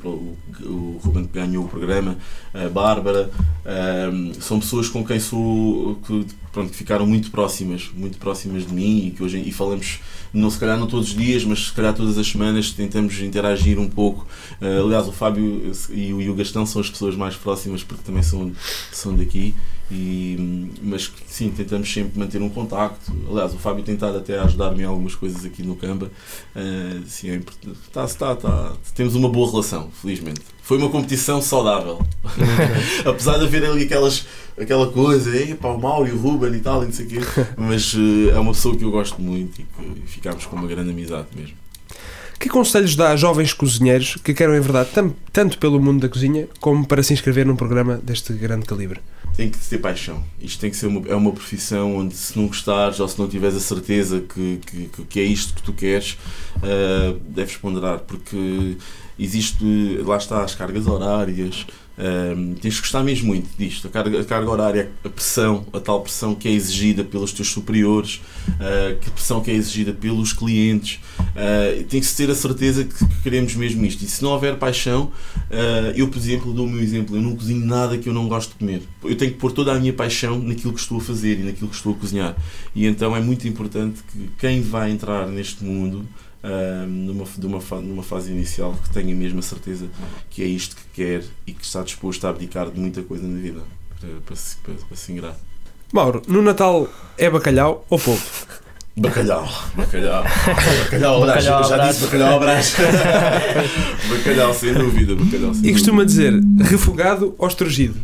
o, 0.62 1.00
Ruben 1.02 1.26
que 1.26 1.32
ganhou 1.32 1.64
o 1.64 1.68
programa, 1.68 2.16
a 2.52 2.68
Bárbara, 2.68 3.30
ah, 3.64 4.10
são 4.38 4.60
pessoas 4.60 4.88
com 4.88 5.04
quem 5.04 5.18
sou 5.18 5.96
que, 6.06 6.26
pronto, 6.52 6.72
ficaram 6.74 7.06
muito 7.06 7.30
próximas, 7.30 7.90
muito 7.94 8.18
próximas 8.18 8.66
de 8.66 8.74
mim 8.74 9.06
e 9.06 9.10
que 9.10 9.22
hoje 9.22 9.42
e 9.44 9.50
falamos 9.50 10.00
não 10.32 10.50
se 10.50 10.58
calhar 10.58 10.78
não 10.78 10.86
todos 10.86 11.08
os 11.08 11.16
dias, 11.16 11.44
mas 11.44 11.66
se 11.66 11.72
calhar 11.72 11.94
todas 11.94 12.18
as 12.18 12.26
semanas 12.26 12.70
tentamos 12.70 13.18
interagir 13.20 13.78
um 13.78 13.88
pouco. 13.88 14.26
Uh, 14.60 14.84
aliás, 14.84 15.08
o 15.08 15.12
Fábio 15.12 15.72
e 15.90 16.12
o 16.28 16.34
Gastão 16.34 16.66
são 16.66 16.80
as 16.80 16.90
pessoas 16.90 17.16
mais 17.16 17.34
próximas 17.36 17.82
porque 17.82 18.02
também 18.04 18.22
são, 18.22 18.52
são 18.92 19.16
daqui. 19.16 19.54
E, 19.90 20.70
mas 20.82 21.12
sim, 21.28 21.50
tentamos 21.50 21.92
sempre 21.92 22.18
manter 22.18 22.42
um 22.42 22.48
contacto. 22.48 23.12
Aliás, 23.30 23.54
o 23.54 23.58
Fábio 23.58 23.84
tem 23.84 23.94
estado 23.94 24.18
até 24.18 24.38
a 24.38 24.42
ajudar-me 24.44 24.82
em 24.82 24.84
algumas 24.84 25.14
coisas 25.14 25.44
aqui 25.44 25.62
no 25.62 25.76
Camba. 25.76 26.10
Uh, 26.56 27.06
sim, 27.06 27.30
é 27.30 27.34
importante. 27.36 27.78
Tá, 27.92 28.34
tá. 28.34 28.72
Temos 28.94 29.14
uma 29.14 29.28
boa 29.28 29.48
relação, 29.48 29.88
felizmente. 30.02 30.40
Foi 30.60 30.76
uma 30.78 30.88
competição 30.88 31.40
saudável. 31.40 32.04
Apesar 33.06 33.38
de 33.38 33.44
haver 33.44 33.64
ali 33.64 33.84
aquelas, 33.84 34.26
aquela 34.58 34.90
coisa, 34.90 35.36
"Ei, 35.36 35.54
pá, 35.54 35.68
o 35.68 35.80
Mauro 35.80 36.08
e 36.08 36.12
o 36.12 36.18
Ruben 36.18 36.52
e 36.52 36.60
tal, 36.60 36.82
e 36.82 36.86
não 36.86 36.92
sei 36.92 37.06
quê. 37.06 37.20
Mas 37.56 37.94
uh, 37.94 38.30
é 38.34 38.38
uma 38.40 38.52
pessoa 38.52 38.74
que 38.76 38.84
eu 38.84 38.90
gosto 38.90 39.22
muito 39.22 39.60
e 39.60 39.64
que 39.64 40.06
ficámos 40.06 40.46
com 40.46 40.56
uma 40.56 40.66
grande 40.66 40.90
amizade 40.90 41.28
mesmo. 41.36 41.56
Que 42.40 42.48
conselhos 42.48 42.96
dá 42.96 43.12
a 43.12 43.16
jovens 43.16 43.52
cozinheiros 43.52 44.16
que 44.16 44.34
querem, 44.34 44.56
em 44.56 44.60
verdade, 44.60 44.90
tanto 45.32 45.58
pelo 45.58 45.80
mundo 45.80 46.00
da 46.02 46.08
cozinha 46.08 46.48
como 46.60 46.84
para 46.84 47.02
se 47.02 47.14
inscrever 47.14 47.46
num 47.46 47.56
programa 47.56 47.96
deste 48.02 48.32
grande 48.32 48.66
calibre? 48.66 49.00
Tem 49.36 49.50
que 49.50 49.58
ter 49.58 49.78
paixão. 49.78 50.24
Isto 50.40 50.60
tem 50.60 50.70
que 50.70 50.76
ser 50.76 50.86
uma, 50.86 51.06
é 51.08 51.14
uma 51.14 51.32
profissão 51.32 51.96
onde 51.96 52.14
se 52.14 52.36
não 52.38 52.46
gostares 52.46 52.98
ou 53.00 53.06
se 53.06 53.18
não 53.18 53.28
tiveres 53.28 53.56
a 53.56 53.60
certeza 53.60 54.20
que, 54.20 54.60
que, 54.66 55.04
que 55.04 55.20
é 55.20 55.24
isto 55.24 55.54
que 55.54 55.62
tu 55.62 55.72
queres, 55.72 56.16
uh, 56.56 57.18
deves 57.28 57.56
ponderar, 57.56 57.98
porque 58.00 58.76
existe, 59.18 59.98
lá 60.04 60.16
está, 60.16 60.42
as 60.42 60.54
cargas 60.54 60.86
horárias, 60.86 61.66
um, 61.98 62.54
tens 62.54 62.74
que 62.74 62.80
gostar 62.82 63.02
mesmo 63.02 63.28
muito 63.28 63.48
disto. 63.58 63.88
A 63.88 63.90
carga, 63.90 64.20
a 64.20 64.24
carga 64.24 64.50
horária, 64.50 64.90
a 65.02 65.08
pressão, 65.08 65.66
a 65.72 65.80
tal 65.80 66.02
pressão 66.02 66.34
que 66.34 66.46
é 66.46 66.50
exigida 66.50 67.02
pelos 67.02 67.32
teus 67.32 67.48
superiores, 67.48 68.20
uh, 68.48 68.98
que 69.00 69.10
pressão 69.10 69.40
que 69.40 69.50
é 69.50 69.54
exigida 69.54 69.92
pelos 69.92 70.32
clientes. 70.32 71.00
Uh, 71.18 71.84
tem 71.84 72.00
que 72.00 72.14
ter 72.14 72.30
a 72.30 72.34
certeza 72.34 72.84
que, 72.84 72.94
que 72.94 73.22
queremos 73.22 73.54
mesmo 73.54 73.84
isto. 73.84 74.04
E 74.04 74.06
se 74.06 74.22
não 74.22 74.30
houver 74.30 74.56
paixão, 74.56 75.04
uh, 75.04 75.92
eu, 75.94 76.08
por 76.08 76.18
exemplo, 76.18 76.52
dou 76.52 76.66
o 76.66 76.70
meu 76.70 76.82
exemplo. 76.82 77.16
Eu 77.16 77.22
não 77.22 77.34
cozinho 77.34 77.64
nada 77.64 77.96
que 77.96 78.08
eu 78.08 78.12
não 78.12 78.28
gosto 78.28 78.50
de 78.50 78.56
comer. 78.56 78.82
Eu 79.02 79.16
tenho 79.16 79.32
que 79.32 79.38
pôr 79.38 79.52
toda 79.52 79.72
a 79.72 79.78
minha 79.78 79.92
paixão 79.92 80.38
naquilo 80.38 80.74
que 80.74 80.80
estou 80.80 80.98
a 80.98 81.00
fazer 81.00 81.40
e 81.40 81.44
naquilo 81.44 81.68
que 81.68 81.76
estou 81.76 81.92
a 81.92 81.96
cozinhar. 81.96 82.36
E 82.74 82.86
então 82.86 83.16
é 83.16 83.20
muito 83.20 83.48
importante 83.48 84.02
que 84.12 84.28
quem 84.38 84.60
vai 84.60 84.90
entrar 84.90 85.26
neste 85.28 85.64
mundo 85.64 86.06
um, 86.44 86.86
numa, 86.86 87.24
de 87.24 87.46
uma, 87.46 87.60
numa 87.80 88.02
fase 88.02 88.30
inicial 88.30 88.74
que 88.82 88.90
tenha 88.90 89.14
mesmo 89.14 89.38
a 89.38 89.42
certeza 89.42 89.86
que 90.30 90.42
é 90.42 90.46
isto 90.46 90.76
que 90.76 91.02
quer 91.02 91.24
e 91.46 91.52
que 91.52 91.64
está 91.64 91.82
disposto 91.82 92.24
a 92.26 92.30
abdicar 92.30 92.70
de 92.70 92.78
muita 92.78 93.02
coisa 93.02 93.26
na 93.26 93.40
vida 93.40 93.60
para, 94.00 94.08
para, 94.26 94.36
se, 94.36 94.56
para, 94.58 94.74
para 94.74 94.96
se 94.96 95.12
ingrar. 95.12 95.34
Mauro, 95.92 96.22
no 96.28 96.42
Natal 96.42 96.88
é 97.16 97.28
bacalhau 97.30 97.84
ou 97.88 97.98
polvo? 97.98 98.22
Bacalhau, 98.98 99.46
bacalhau, 99.76 100.24
bacalhau, 100.24 101.20
brás. 101.20 101.44
Bacalhau 101.44 101.68
já 101.68 101.76
brás. 101.76 101.88
disse 101.96 102.06
bacalhau 102.06 102.40
brás. 102.40 102.74
bacalhau, 104.10 104.54
sem 104.54 104.72
dúvida, 104.72 105.14
bacalhau 105.14 105.54
sem 105.54 105.68
E 105.68 105.72
costuma 105.72 106.04
dúvida. 106.04 106.06
dizer 106.40 106.42
refogado 106.70 107.34
ou 107.38 107.46
estrugido? 107.46 108.00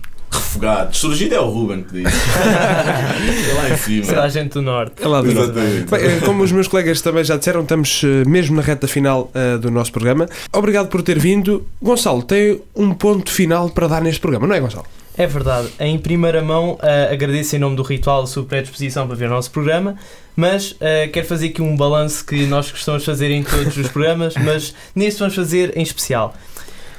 Refogado. 0.52 0.94
Surgido 0.94 1.34
é 1.34 1.40
o 1.40 1.48
Ruben 1.48 1.82
que 1.82 2.02
diz. 2.02 2.12
é 2.12 3.54
lá 3.54 3.70
em 3.70 3.76
cima. 3.78 4.04
Será 4.04 4.24
a 4.24 4.28
gente 4.28 4.50
do 4.50 4.60
Norte. 4.60 5.02
É 5.02 5.08
lá 5.08 5.22
do 5.22 5.32
norte. 5.32 5.52
Bem, 5.52 5.84
eh, 5.94 6.20
como 6.22 6.42
os 6.42 6.52
meus 6.52 6.68
colegas 6.68 7.00
também 7.00 7.24
já 7.24 7.38
disseram, 7.38 7.62
estamos 7.62 8.02
eh, 8.04 8.28
mesmo 8.28 8.56
na 8.56 8.62
reta 8.62 8.86
final 8.86 9.30
eh, 9.34 9.56
do 9.56 9.70
nosso 9.70 9.90
programa. 9.90 10.28
Obrigado 10.52 10.88
por 10.88 11.00
ter 11.02 11.18
vindo. 11.18 11.66
Gonçalo, 11.80 12.22
tem 12.22 12.60
um 12.76 12.92
ponto 12.92 13.30
final 13.30 13.70
para 13.70 13.86
dar 13.88 14.02
neste 14.02 14.20
programa, 14.20 14.46
não 14.46 14.54
é, 14.54 14.60
Gonçalo? 14.60 14.84
É 15.16 15.26
verdade. 15.26 15.68
Em 15.80 15.98
primeira 15.98 16.42
mão, 16.42 16.78
ah, 16.82 17.12
agradeço 17.12 17.56
em 17.56 17.58
nome 17.58 17.76
do 17.76 17.82
Ritual 17.82 18.22
a 18.22 18.26
sua 18.26 18.44
predisposição 18.44 19.06
para 19.06 19.16
ver 19.16 19.26
o 19.26 19.30
nosso 19.30 19.50
programa, 19.50 19.96
mas 20.36 20.76
ah, 20.80 21.08
quero 21.10 21.26
fazer 21.26 21.48
aqui 21.48 21.62
um 21.62 21.76
balanço 21.76 22.24
que 22.24 22.46
nós 22.46 22.70
costumamos 22.70 23.04
fazer 23.04 23.30
em 23.30 23.42
todos 23.42 23.76
os 23.76 23.88
programas, 23.88 24.34
mas 24.42 24.74
neste 24.94 25.18
vamos 25.18 25.34
fazer 25.34 25.76
em 25.76 25.82
especial. 25.82 26.34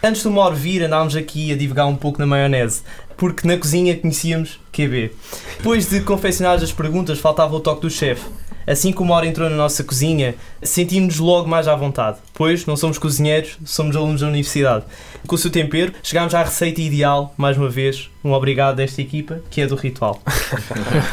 Antes 0.06 0.22
do 0.22 0.30
Mauro 0.30 0.54
vir, 0.54 0.84
andámos 0.84 1.16
aqui 1.16 1.54
a 1.54 1.56
divagar 1.56 1.88
um 1.88 1.96
pouco 1.96 2.20
na 2.20 2.26
maionese, 2.26 2.82
porque 3.17 3.47
na 3.47 3.58
cozinha 3.58 3.97
conhecíamos 3.97 4.60
QB. 4.71 5.12
Depois 5.58 5.89
de 5.89 6.02
confeccionar 6.02 6.56
as 6.56 6.71
perguntas, 6.71 7.19
faltava 7.19 7.56
o 7.56 7.60
toque 7.60 7.82
do 7.82 7.89
chefe. 7.89 8.23
Assim 8.65 8.93
que 8.93 9.02
o 9.02 9.06
Mauro 9.06 9.26
entrou 9.26 9.49
na 9.49 9.58
nossa 9.58 9.84
cozinha, 9.84 10.36
sentimos-nos 10.62 11.19
logo 11.19 11.49
mais 11.49 11.67
à 11.67 11.76
vontade, 11.76 12.17
pois 12.34 12.65
não 12.65 12.78
somos 12.78 12.97
cozinheiros, 12.97 13.58
somos 13.65 13.95
alunos 13.95 14.21
da 14.21 14.28
universidade. 14.28 14.86
Com 15.28 15.36
o 15.36 15.38
seu 15.38 15.52
tempero, 15.52 15.93
chegámos 16.02 16.34
à 16.34 16.43
receita 16.43 16.82
ideal, 16.82 17.34
mais 17.38 17.58
uma 17.58 17.69
vez, 17.69 18.10
um 18.23 18.32
obrigado 18.32 18.78
desta 18.78 19.02
equipa, 19.02 19.41
que 19.49 19.60
é 19.60 19.67
do 19.67 19.76
Ritual. 19.76 20.21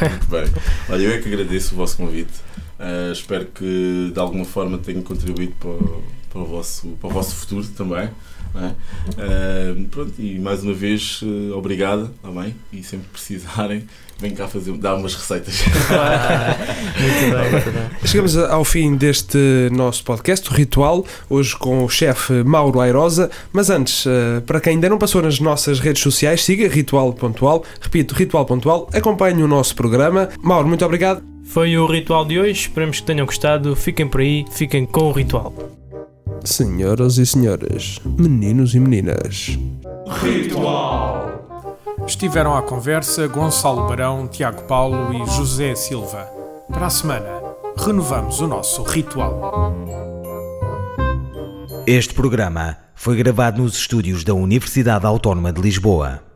Muito 0.09 0.27
bem. 0.27 0.45
Olha, 0.89 1.01
eu 1.01 1.11
é 1.11 1.17
que 1.17 1.27
agradeço 1.27 1.73
o 1.73 1.77
vosso 1.77 1.97
convite. 1.97 2.31
Uh, 2.79 3.11
espero 3.11 3.45
que 3.45 4.11
de 4.13 4.19
alguma 4.19 4.45
forma 4.45 4.77
tenha 4.77 5.01
contribuído 5.01 5.53
para, 5.59 5.71
para, 6.31 6.41
o, 6.41 6.45
vosso, 6.45 6.87
para 7.01 7.09
o 7.09 7.13
vosso 7.13 7.35
futuro 7.35 7.67
também. 7.67 8.09
Não 8.53 8.65
é? 8.65 8.69
Uh, 8.69 9.85
pronto, 9.89 10.13
e 10.19 10.39
mais 10.39 10.63
uma 10.63 10.73
vez, 10.73 11.21
uh, 11.21 11.57
obrigado 11.57 12.11
também. 12.21 12.55
E 12.71 12.83
sempre 12.83 13.07
precisarem, 13.11 13.85
vem 14.19 14.33
cá 14.33 14.47
fazer, 14.47 14.71
dar 14.73 14.95
umas 14.95 15.15
receitas. 15.15 15.61
muito 15.65 17.35
bem, 17.35 17.51
muito 17.51 17.71
bem. 17.71 18.07
Chegamos 18.07 18.37
ao 18.37 18.63
fim 18.63 18.95
deste 18.95 19.37
nosso 19.71 20.03
podcast, 20.03 20.49
o 20.49 20.53
Ritual, 20.53 21.05
hoje 21.29 21.55
com 21.55 21.83
o 21.83 21.89
chefe 21.89 22.43
Mauro 22.43 22.79
Airosa. 22.79 23.29
Mas 23.51 23.69
antes, 23.69 24.05
eh, 24.05 24.41
para 24.45 24.59
quem 24.59 24.73
ainda 24.73 24.89
não 24.89 24.97
passou 24.97 25.21
nas 25.21 25.39
nossas 25.39 25.79
redes 25.79 26.01
sociais, 26.01 26.43
siga 26.43 26.67
Ritual 26.67 27.13
Pontual. 27.13 27.63
Repito, 27.79 28.13
Ritual 28.13 28.45
Pontual. 28.45 28.89
Acompanhe 28.93 29.41
o 29.41 29.47
nosso 29.47 29.75
programa. 29.75 30.29
Mauro, 30.41 30.67
muito 30.67 30.85
obrigado. 30.85 31.23
Foi 31.45 31.77
o 31.77 31.85
ritual 31.85 32.23
de 32.23 32.39
hoje, 32.39 32.61
esperamos 32.61 32.99
que 32.99 33.05
tenham 33.05 33.25
gostado. 33.25 33.75
Fiquem 33.75 34.07
por 34.07 34.21
aí, 34.21 34.45
fiquem 34.51 34.85
com 34.85 35.09
o 35.09 35.11
ritual. 35.11 35.80
Senhoras 36.43 37.17
e 37.17 37.25
senhores, 37.25 37.99
meninos 38.03 38.73
e 38.73 38.79
meninas. 38.79 39.59
Estiveram 42.07 42.55
à 42.57 42.63
conversa 42.63 43.27
Gonçalo 43.27 43.87
Barão, 43.87 44.27
Tiago 44.27 44.63
Paulo 44.63 45.13
e 45.13 45.25
José 45.35 45.75
Silva. 45.75 46.27
Para 46.67 46.87
a 46.87 46.89
semana, 46.89 47.41
renovamos 47.77 48.41
o 48.41 48.47
nosso 48.47 48.81
ritual. 48.81 49.71
Este 51.85 52.13
programa 52.13 52.77
foi 52.95 53.15
gravado 53.15 53.61
nos 53.61 53.75
estúdios 53.75 54.23
da 54.23 54.33
Universidade 54.33 55.05
Autónoma 55.05 55.53
de 55.53 55.61
Lisboa. 55.61 56.30